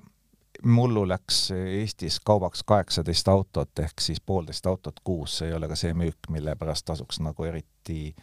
mullu 0.64 1.04
läks 1.08 1.50
Eestis 1.54 2.20
kaubaks 2.24 2.64
kaheksateist 2.66 3.28
autot 3.28 3.84
ehk 3.84 4.00
siis 4.00 4.20
poolteist 4.20 4.66
autot 4.66 5.00
kuus, 5.04 5.38
see 5.38 5.50
ei 5.50 5.56
ole 5.56 5.68
ka 5.68 5.76
see 5.78 5.94
müük, 5.96 6.30
mille 6.32 6.56
pärast 6.60 6.86
tasuks 6.88 7.20
nagu 7.24 7.46
eriti 7.48 8.14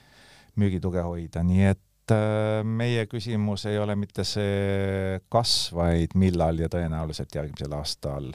müügituge 0.60 1.04
hoida, 1.06 1.44
nii 1.48 1.68
et 1.70 2.14
äh, 2.16 2.62
meie 2.68 3.06
küsimus 3.12 3.66
ei 3.70 3.80
ole 3.80 3.96
mitte 4.00 4.26
see 4.28 5.20
kas, 5.32 5.72
vaid 5.76 6.16
millal 6.20 6.60
ja 6.60 6.70
tõenäoliselt 6.72 7.36
järgmisel 7.36 7.78
aastal 7.78 8.32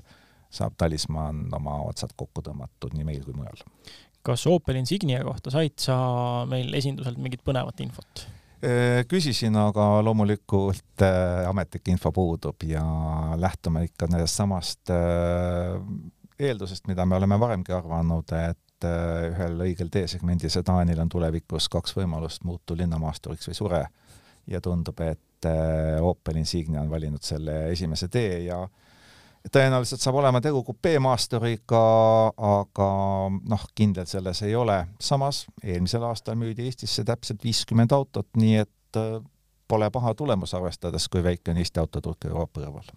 saab 0.57 0.77
talismann 0.79 1.53
oma 1.55 1.81
otsad 1.88 2.14
kokku 2.16 2.45
tõmmatud 2.47 2.95
nii 2.97 3.05
meil 3.05 3.25
kui 3.27 3.37
mujal. 3.37 3.61
kas 4.27 4.47
Opel 4.51 4.81
Insignia 4.81 5.23
kohta 5.25 5.53
said 5.55 5.77
sa 5.83 5.99
meil 6.49 6.73
esinduselt 6.75 7.19
mingit 7.19 7.45
põnevat 7.47 7.83
infot? 7.85 8.27
Äh, 8.64 9.03
küsisin, 9.05 9.57
aga 9.61 10.01
loomulikult 10.01 11.03
äh, 11.05 11.45
ametlik 11.45 11.90
info 11.92 12.09
puudub 12.12 12.64
ja 12.64 12.85
lähtume 13.37 13.83
ikka 13.85 14.09
nendest 14.09 14.40
samast 14.40 14.92
äh, 14.95 15.77
eeldusest, 16.40 16.87
mida 16.88 17.05
me 17.05 17.19
oleme 17.19 17.37
varemgi 17.40 17.75
arvanud, 17.77 18.33
et 18.33 18.87
ühel 18.87 19.61
õigel 19.64 19.88
D-segmendi 19.92 20.49
sedaanil 20.53 20.99
on 21.01 21.09
tulevikus 21.09 21.69
kaks 21.73 21.95
võimalust, 21.97 22.42
muutu 22.45 22.77
linnamaasturiks 22.77 23.49
või 23.49 23.57
sure. 23.57 23.85
ja 24.47 24.61
tundub, 24.61 25.01
et 25.01 25.49
Opel 26.05 26.37
Insignia 26.37 26.83
on 26.83 26.90
valinud 26.90 27.25
selle 27.25 27.71
esimese 27.73 28.09
tee 28.12 28.42
ja 28.45 28.59
äh, 28.62 28.86
tõenäoliselt 29.52 30.02
saab 30.02 30.18
olema 30.20 30.40
tegu 30.44 30.62
kupeemaasturiga, 30.66 31.82
aga 32.50 32.88
noh, 33.48 33.68
kindel 33.74 34.09
selles 34.11 34.42
ei 34.46 34.54
ole. 34.56 34.85
samas 35.00 35.44
eelmisel 35.64 36.04
aastal 36.09 36.38
müüdi 36.38 36.66
Eestisse 36.66 37.04
täpselt 37.04 37.44
viiskümmend 37.44 37.92
autot, 37.92 38.28
nii 38.37 38.56
et 38.64 39.00
äh, 39.00 39.20
pole 39.68 39.90
paha 39.90 40.14
tulemus, 40.14 40.54
arvestades, 40.54 41.09
kui 41.09 41.22
väike 41.24 41.50
on 41.50 41.61
Eesti 41.61 41.80
autoturg 41.82 42.28
Euroopa 42.28 42.61
kõrval. 42.61 42.90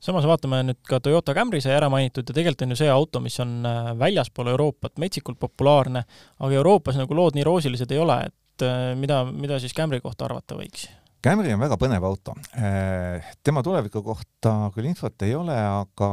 samas 0.00 0.26
vaatame 0.26 0.62
nüüd 0.66 0.80
ka 0.88 1.00
Toyota 1.00 1.34
Camry 1.34 1.60
sai 1.60 1.76
ära 1.76 1.90
mainitud 1.92 2.26
ja 2.26 2.34
tegelikult 2.34 2.66
on 2.66 2.74
ju 2.74 2.80
see 2.82 2.90
auto, 2.90 3.20
mis 3.20 3.38
on 3.40 3.58
äh, 3.66 3.92
väljaspool 3.98 4.52
Euroopat 4.54 4.98
metsikult 5.02 5.38
populaarne, 5.38 6.04
aga 6.38 6.60
Euroopas 6.60 6.98
nagu 6.98 7.14
lood 7.14 7.38
nii 7.38 7.46
roosilised 7.46 7.92
ei 7.94 8.02
ole, 8.02 8.20
et 8.26 8.66
äh, 8.66 8.94
mida, 8.98 9.24
mida 9.30 9.60
siis 9.62 9.74
Camry 9.74 10.00
kohta 10.00 10.28
arvata 10.28 10.58
võiks? 10.58 10.88
Camry 11.24 11.52
on 11.54 11.62
väga 11.62 11.78
põnev 11.80 12.04
auto. 12.06 12.34
Äh, 12.58 13.24
tema 13.44 13.62
tuleviku 13.66 14.02
kohta 14.04 14.70
küll 14.74 14.88
infot 14.90 15.26
ei 15.26 15.34
ole, 15.34 15.56
aga 15.56 16.10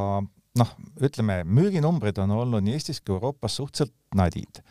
noh, 0.60 0.76
ütleme, 1.04 1.42
müüginumbrid 1.46 2.18
on 2.24 2.34
olnud 2.38 2.66
nii 2.66 2.78
Eestis 2.78 3.02
kui 3.02 3.16
Euroopas 3.18 3.60
suhteliselt 3.60 3.96
nadid. 4.16 4.64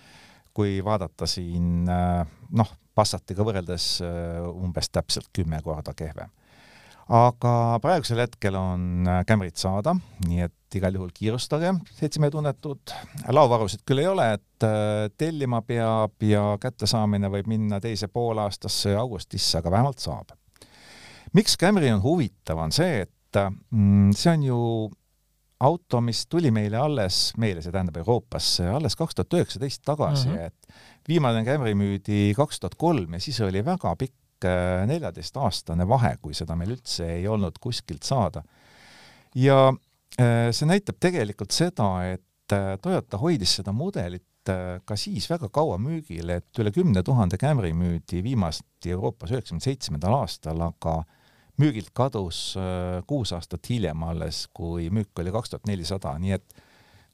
kui 0.53 0.83
vaadata 0.85 1.25
siin 1.27 1.89
äh, 1.89 2.27
noh, 2.53 2.73
Passatiga 2.95 3.41
võrreldes 3.41 4.03
äh, 4.05 4.43
umbes 4.53 4.91
täpselt 4.93 5.31
kümme 5.33 5.63
korda 5.65 5.95
kehvem 5.97 6.29
aga 7.13 7.79
praegusel 7.83 8.23
hetkel 8.25 8.57
on 8.57 9.09
äh, 9.09 9.23
Camryt 9.29 9.61
saada, 9.61 9.95
nii 10.25 10.47
et 10.47 10.77
igal 10.79 10.97
juhul 10.97 11.11
kiirustage, 11.13 11.75
seltsimehe 11.99 12.33
tunnetud. 12.33 12.95
laovarusid 13.37 13.83
küll 13.89 14.01
ei 14.01 14.09
ole, 14.09 14.29
et 14.39 14.67
äh, 14.67 15.11
tellima 15.21 15.61
peab 15.67 16.25
ja 16.25 16.45
kättesaamine 16.63 17.29
võib 17.33 17.51
minna 17.53 17.81
teise 17.85 18.09
poolaastasse 18.09 18.97
augustisse, 18.97 19.59
aga 19.61 19.75
vähemalt 19.75 20.01
saab. 20.01 20.33
miks 21.37 21.59
Camry 21.61 21.93
on 21.93 22.03
huvitav, 22.05 22.59
on 22.65 22.73
see, 22.73 23.05
et 23.05 23.41
mm, 23.43 24.11
see 24.17 24.33
on 24.33 24.49
ju 24.49 24.63
auto, 25.63 26.01
mis 26.01 26.25
tuli 26.27 26.51
meile 26.51 26.81
alles, 26.81 27.33
meile, 27.39 27.63
see 27.63 27.75
tähendab 27.75 28.01
Euroopasse, 28.01 28.67
alles 28.73 28.97
kaks 28.99 29.15
tuhat 29.15 29.37
üheksateist 29.39 29.85
tagasi 29.85 30.29
mm, 30.29 30.35
-hmm. 30.35 30.47
et 30.47 31.09
viimane 31.09 31.45
Camry 31.45 31.77
müüdi 31.77 32.33
kaks 32.37 32.61
tuhat 32.61 32.75
kolm 32.81 33.15
ja 33.15 33.21
siis 33.21 33.41
oli 33.45 33.65
väga 33.65 33.95
pikk 34.01 34.17
neljateistaastane 34.89 35.87
vahe, 35.89 36.17
kui 36.23 36.35
seda 36.37 36.57
meil 36.59 36.75
üldse 36.77 37.07
ei 37.19 37.29
olnud 37.29 37.59
kuskilt 37.63 38.07
saada. 38.07 38.43
ja 39.35 39.73
see 40.13 40.69
näitab 40.69 40.99
tegelikult 41.01 41.55
seda, 41.57 41.89
et 42.13 42.53
Toyota 42.83 43.17
hoidis 43.17 43.55
seda 43.61 43.73
mudelit 43.73 44.51
ka 44.85 44.97
siis 44.99 45.25
väga 45.31 45.49
kaua 45.49 45.79
müügil, 45.81 46.29
et 46.35 46.59
üle 46.61 46.73
kümne 46.75 47.01
tuhande 47.07 47.39
Camry 47.41 47.71
müüdi 47.73 48.21
viimasti 48.25 48.93
Euroopas 48.93 49.31
üheksakümne 49.33 49.65
seitsmendal 49.65 50.19
aastal, 50.19 50.61
aga 50.61 50.99
müügilt 51.63 51.95
kadus 51.95 52.59
kuus 53.07 53.33
aastat 53.33 53.71
hiljem 53.71 54.05
alles, 54.05 54.45
kui 54.53 54.91
müük 54.91 55.23
oli 55.23 55.33
kaks 55.33 55.55
tuhat 55.55 55.71
nelisada, 55.71 56.13
nii 56.21 56.37
et 56.37 56.63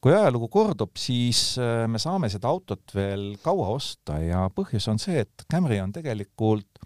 kui 0.03 0.15
ajalugu 0.15 0.49
kordub, 0.53 0.95
siis 0.99 1.41
äh, 1.61 1.85
me 1.91 2.01
saame 2.03 2.31
seda 2.31 2.51
autot 2.53 2.95
veel 2.95 3.33
kaua 3.43 3.73
osta 3.75 4.19
ja 4.23 4.47
põhjus 4.55 4.87
on 4.93 5.01
see, 5.03 5.25
et 5.25 5.47
Camry 5.51 5.81
on 5.83 5.93
tegelikult 5.95 6.83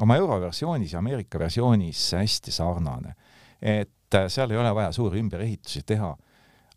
oma 0.00 0.16
euroversioonis 0.16 0.92
ja 0.92 0.98
Ameerika 0.98 1.38
versioonis 1.38 2.12
hästi 2.12 2.52
sarnane. 2.52 3.14
et 3.62 4.14
äh, 4.14 4.28
seal 4.28 4.50
ei 4.50 4.58
ole 4.58 4.74
vaja 4.74 4.92
suuri 4.92 5.18
ümberehitusi 5.20 5.82
teha. 5.86 6.16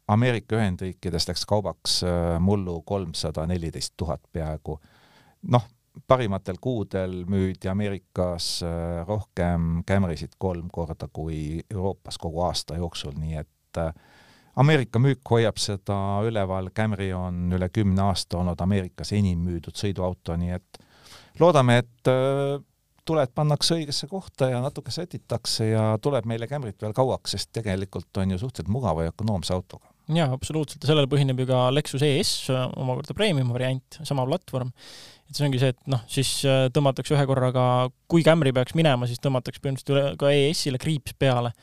Ameerika 0.08 0.56
Ühendriikides 0.56 1.28
läks 1.28 1.46
kaubaks 1.46 2.04
äh, 2.04 2.40
mullu 2.40 2.82
kolmsada 2.82 3.48
neliteist 3.48 3.94
tuhat 3.98 4.22
peaaegu. 4.32 4.80
noh, 5.52 5.68
parimatel 6.08 6.56
kuudel 6.62 7.26
müüdi 7.26 7.70
Ameerikas 7.70 8.62
rohkem 9.08 9.84
Camrysid 9.88 10.38
kolm 10.38 10.70
korda 10.72 11.08
kui 11.14 11.62
Euroopas 11.74 12.18
kogu 12.18 12.42
aasta 12.42 12.76
jooksul, 12.78 13.18
nii 13.18 13.36
et 13.36 13.78
äh, 13.78 13.94
Ameerika 14.58 15.00
müük 15.00 15.22
hoiab 15.30 15.60
seda 15.62 15.96
üleval, 16.26 16.72
Camry 16.74 17.12
on 17.14 17.52
üle 17.54 17.70
kümne 17.70 18.02
aasta 18.08 18.40
olnud 18.40 18.62
Ameerikas 18.62 19.12
enim 19.14 19.44
müüdud 19.46 19.78
sõiduauto, 19.78 20.34
nii 20.34 20.56
et 20.56 20.80
loodame, 21.40 21.78
et 21.84 22.10
äh, 22.10 22.58
tuled 23.08 23.34
pannakse 23.36 23.78
õigesse 23.78 24.10
kohta 24.12 24.52
ja 24.52 24.62
natuke 24.64 24.94
sätitakse 24.94 25.72
ja 25.72 25.84
tuleb 26.04 26.28
meile 26.30 26.50
Camryt 26.50 26.82
veel 26.84 26.96
kauaks, 26.98 27.36
sest 27.36 27.52
tegelikult 27.56 28.22
on 28.22 28.36
ju 28.36 28.42
suhteliselt 28.42 28.74
mugava 28.74 29.08
ja 29.08 29.14
ökonoomse 29.16 29.56
autoga. 29.56 29.90
jaa, 30.14 30.30
absoluutselt 30.36 30.84
ja 30.84 30.92
sellele 30.92 31.10
põhineb 31.12 31.40
ju 31.44 31.50
ka 31.50 31.68
Lexus 31.74 32.06
ES, 32.06 32.34
omakorda 32.52 33.16
premium 33.18 33.52
variant, 33.56 34.00
sama 34.04 34.26
platvorm. 34.28 34.72
et 35.28 35.36
see 35.36 35.48
ongi 35.48 35.60
see, 35.60 35.74
et 35.76 35.92
noh, 35.92 36.04
siis 36.12 36.32
äh, 36.48 36.70
tõmmatakse 36.76 37.16
ühe 37.18 37.28
korraga, 37.28 37.66
kui 38.08 38.24
Camry 38.28 38.54
peaks 38.56 38.78
minema, 38.80 39.10
siis 39.10 39.24
tõmmatakse 39.24 39.64
põhimõtteliselt 39.64 39.96
üle 39.96 40.10
ka 40.20 40.32
ES-ile 40.32 40.80
kriips 40.82 41.16
peale 41.20 41.56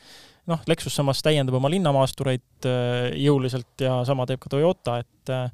noh, 0.49 0.61
Lexus 0.69 0.95
samas 0.95 1.21
täiendab 1.25 1.57
oma 1.59 1.71
linnamaastureid 1.73 2.69
äh, 2.69 3.11
jõuliselt 3.19 3.81
ja 3.81 3.99
sama 4.07 4.27
teeb 4.29 4.41
ka 4.43 4.51
Toyota, 4.53 4.99
et 5.01 5.33
äh, 5.33 5.49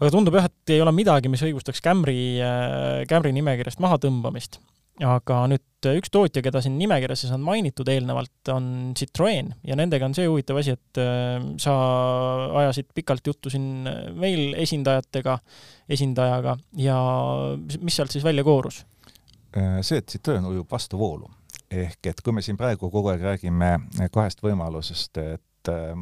aga 0.00 0.10
tundub 0.14 0.36
jah, 0.38 0.48
et 0.50 0.74
ei 0.74 0.82
ole 0.82 0.94
midagi, 0.94 1.30
mis 1.32 1.42
õigustaks 1.46 1.82
Camry, 1.84 2.18
äh, 2.42 3.02
Camry 3.10 3.34
nimekirjast 3.36 3.82
mahatõmbamist. 3.82 4.58
Aga 5.00 5.38
nüüd 5.50 5.88
üks 5.96 6.12
tootja, 6.12 6.42
keda 6.44 6.60
siin 6.62 6.76
nimekirjas 6.78 7.24
saanud 7.26 7.46
mainitud 7.46 7.88
eelnevalt, 7.90 8.50
on 8.52 8.92
Citroen. 8.98 9.52
Ja 9.66 9.76
nendega 9.78 10.06
on 10.06 10.14
see 10.14 10.28
huvitav 10.28 10.60
asi, 10.60 10.76
et 10.76 11.00
sa 11.62 11.74
ajasid 12.60 12.92
pikalt 12.94 13.26
juttu 13.26 13.50
siin 13.50 13.88
meil 14.14 14.52
esindajatega, 14.62 15.38
esindajaga. 15.90 16.56
Ja 16.78 16.98
mis 17.80 17.98
sealt 17.98 18.14
siis 18.14 18.24
välja 18.24 18.44
koorus? 18.46 18.84
see, 19.52 19.98
et 19.98 20.08
Citroen 20.08 20.46
ujub 20.48 20.70
vastu 20.70 20.96
voolu. 21.00 21.26
Ehk 21.72 22.06
et 22.08 22.20
kui 22.24 22.32
me 22.36 22.44
siin 22.44 22.56
praegu 22.60 22.88
kogu 22.92 23.10
aeg 23.12 23.24
räägime 23.24 23.74
kahest 24.12 24.40
võimalusest, 24.44 25.18
et 25.20 25.72
äh, 25.72 25.92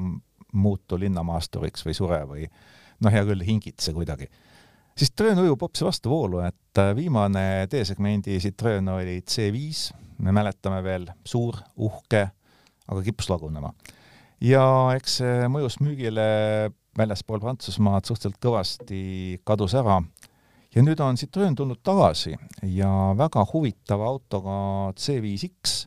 muutu 0.53 0.99
linnamaasturiks 0.99 1.85
või 1.87 1.97
sure 1.97 2.21
või 2.27 2.47
noh, 3.01 3.13
hea 3.13 3.23
küll, 3.27 3.43
hingitse 3.47 3.95
kuidagi, 3.97 4.29
siis 5.01 5.09
Citroen 5.15 5.39
ujub 5.41 5.63
hoopis 5.65 5.85
vastuvoolu, 5.87 6.43
et 6.45 6.79
äh, 6.81 6.93
viimane 6.97 7.65
D-segmendi 7.73 8.37
Citroen 8.43 8.89
oli 8.93 9.21
C5, 9.25 9.95
me 10.21 10.35
mäletame 10.37 10.83
veel, 10.85 11.07
suur, 11.25 11.57
uhke, 11.81 12.27
aga 12.91 13.03
kippus 13.07 13.31
lagunema. 13.33 13.73
ja 14.45 14.65
eks 14.97 15.21
see 15.21 15.49
mõjus 15.53 15.79
müügile 15.81 16.27
väljaspool 16.99 17.41
Prantsusmaad 17.41 18.09
suhteliselt 18.09 18.41
kõvasti 18.43 19.01
kadus 19.47 19.77
ära 19.79 20.01
ja 20.75 20.85
nüüd 20.85 21.01
on 21.05 21.17
Citroen 21.21 21.57
tulnud 21.57 21.81
tagasi 21.85 22.35
ja 22.69 22.91
väga 23.17 23.45
huvitava 23.53 24.09
autoga 24.09 24.57
C5X. 25.01 25.87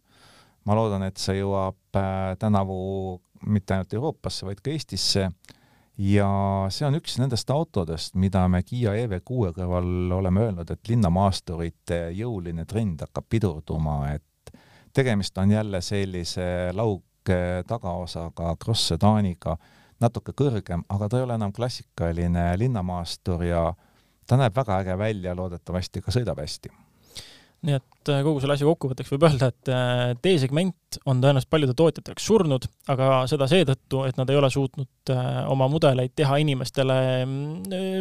ma 0.65 0.77
loodan, 0.79 1.03
et 1.03 1.19
see 1.19 1.41
jõuab 1.41 1.99
äh, 1.99 2.33
tänavu 2.39 3.21
mitte 3.45 3.75
ainult 3.75 3.93
Euroopasse, 3.93 4.45
vaid 4.47 4.61
ka 4.63 4.71
Eestisse. 4.71 5.27
Ja 5.97 6.27
see 6.73 6.87
on 6.87 6.97
üks 6.97 7.17
nendest 7.21 7.49
autodest, 7.53 8.15
mida 8.19 8.47
me 8.49 8.63
Kiia 8.65 8.95
EV6 9.03 9.53
kõrval 9.57 10.17
oleme 10.17 10.47
öelnud, 10.47 10.69
et 10.73 10.89
linnamaasturite 10.89 12.07
jõuline 12.17 12.65
trend 12.65 13.05
hakkab 13.05 13.27
pidurduma, 13.29 13.97
et 14.15 14.53
tegemist 14.93 15.37
on 15.37 15.51
jälle 15.51 15.81
sellise 15.81 16.71
laug 16.73 17.03
tagaosaga 17.67 18.55
cross 18.59 18.89
sedaaniga, 18.91 19.55
natuke 20.03 20.33
kõrgem, 20.35 20.83
aga 20.89 21.07
ta 21.07 21.19
ei 21.19 21.27
ole 21.27 21.37
enam 21.39 21.53
klassikaline 21.55 22.49
linnamaastur 22.59 23.45
ja 23.47 23.69
ta 24.27 24.39
näeb 24.39 24.55
väga 24.55 24.81
äge 24.83 24.97
välja, 24.99 25.35
loodetavasti 25.35 26.01
ka 26.01 26.11
sõidab 26.11 26.41
hästi. 26.43 26.71
nii 27.63 27.77
et 27.77 27.92
äh, 28.11 28.21
kogu 28.25 28.41
selle 28.41 28.57
asja 28.57 28.67
kokkuvõtteks 28.67 29.11
võib 29.13 29.25
öelda, 29.27 29.49
et 29.53 29.71
äh, 29.71 30.13
D-segment 30.19 30.99
on 31.09 31.21
tõenäoliselt 31.23 31.49
paljude 31.53 31.75
tootjate 31.77 32.13
jaoks 32.13 32.27
surnud, 32.29 32.67
aga 32.93 33.23
seda 33.29 33.47
seetõttu, 33.49 34.03
et 34.07 34.19
nad 34.19 34.29
ei 34.29 34.39
ole 34.39 34.49
suutnud 34.53 35.13
äh, 35.13 35.29
oma 35.51 35.67
mudeleid 35.71 36.13
teha 36.17 36.37
inimestele 36.43 36.97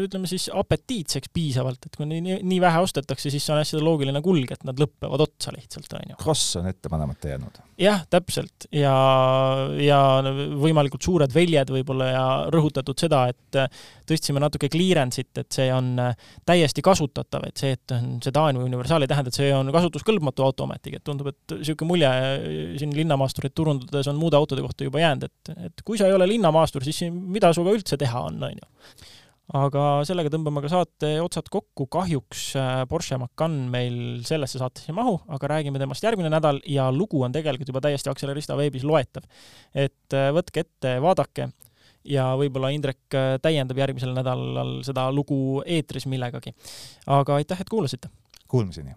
ütleme 0.03 0.31
siis 0.31 0.49
apetiitseks 0.53 1.33
piisavalt, 1.33 1.89
et 1.89 1.99
kui 1.99 2.09
nii, 2.09 2.41
nii 2.41 2.63
vähe 2.63 2.83
ostetakse, 2.85 3.33
siis 3.33 3.45
see 3.45 3.55
on 3.55 3.63
hästi 3.63 3.83
loogiline 3.83 4.23
kulg, 4.25 4.55
et 4.55 4.67
nad 4.69 4.81
lõpevad 4.81 5.27
otsa 5.27 5.55
lihtsalt, 5.55 5.93
on 5.99 6.15
ju. 6.15 6.21
Cross 6.23 6.59
on 6.61 6.71
ette 6.73 6.93
panemata 6.93 7.33
jäänud 7.33 7.63
jah, 7.83 8.03
täpselt 8.11 8.67
ja, 8.75 8.93
ja 9.81 9.99
võimalikult 10.61 11.05
suured 11.05 11.33
väljed 11.35 11.73
võib-olla 11.73 12.09
ja 12.11 12.25
rõhutatud 12.53 12.99
seda, 13.01 13.25
et 13.33 13.59
tõstsime 14.09 14.43
natuke 14.43 14.71
clearance'it, 14.73 15.33
et 15.41 15.49
see 15.55 15.69
on 15.75 15.95
täiesti 16.49 16.85
kasutatav, 16.85 17.47
et 17.49 17.63
see, 17.63 17.75
et 17.77 17.97
on 17.97 18.17
sedaan 18.25 18.61
või 18.61 18.69
universaal 18.71 19.05
ei 19.05 19.11
tähenda, 19.11 19.33
et 19.33 19.41
see 19.41 19.51
on 19.57 19.73
kasutuskõlbmatu 19.93 20.45
auto 20.47 20.67
ometigi, 20.67 20.99
et 20.99 21.05
tundub, 21.07 21.33
et 21.33 21.57
niisugune 21.59 21.93
mulje 21.93 22.11
äh, 22.11 22.77
siin 22.81 22.93
linnamaasturit 22.97 23.55
turundades 23.55 24.09
on 24.11 24.21
muude 24.21 24.39
autode 24.39 24.65
kohta 24.65 24.89
juba 24.89 25.03
jäänud, 25.03 25.29
et, 25.29 25.57
et 25.69 25.83
kui 25.85 26.01
sa 26.01 26.09
ei 26.09 26.17
ole 26.17 26.29
linnamaastur, 26.31 26.85
siis 26.87 27.05
mida 27.13 27.53
sinuga 27.53 27.77
üldse 27.77 27.99
teha 28.01 28.29
on, 28.31 28.41
on 28.43 28.57
ju 28.57 28.71
aga 29.59 29.83
sellega 30.09 30.31
tõmbame 30.33 30.63
ka 30.65 30.71
saate 30.73 31.11
otsad 31.21 31.49
kokku, 31.53 31.87
kahjuks 31.93 32.45
äh, 32.57 32.71
Porsche 32.89 33.19
Macan 33.21 33.59
meil 33.73 34.23
sellesse 34.27 34.61
saatesse 34.61 34.93
ei 34.93 34.97
mahu, 34.97 35.19
aga 35.35 35.51
räägime 35.57 35.83
temast 35.83 36.05
järgmine 36.07 36.31
nädal 36.33 36.63
ja 36.69 36.89
lugu 36.95 37.21
on 37.27 37.35
tegelikult 37.35 37.69
juba 37.69 37.83
täiesti 37.85 38.11
Accelerista 38.13 38.57
veebis 38.57 38.87
loetav. 38.89 39.27
et 39.75 40.17
äh, 40.17 40.31
võtke 40.33 40.65
ette, 40.65 40.97
vaadake 41.05 41.51
ja 42.09 42.33
võib-olla 42.39 42.73
Indrek 42.75 43.15
täiendab 43.45 43.79
järgmisel 43.79 44.11
nädalal 44.17 44.81
seda 44.87 45.07
lugu 45.15 45.63
eetris 45.67 46.09
millegagi. 46.11 46.55
aga 47.07 47.39
aitäh, 47.39 47.61
et 47.61 47.71
kuulasite! 47.71 48.11
Kuulmiseni! 48.49 48.97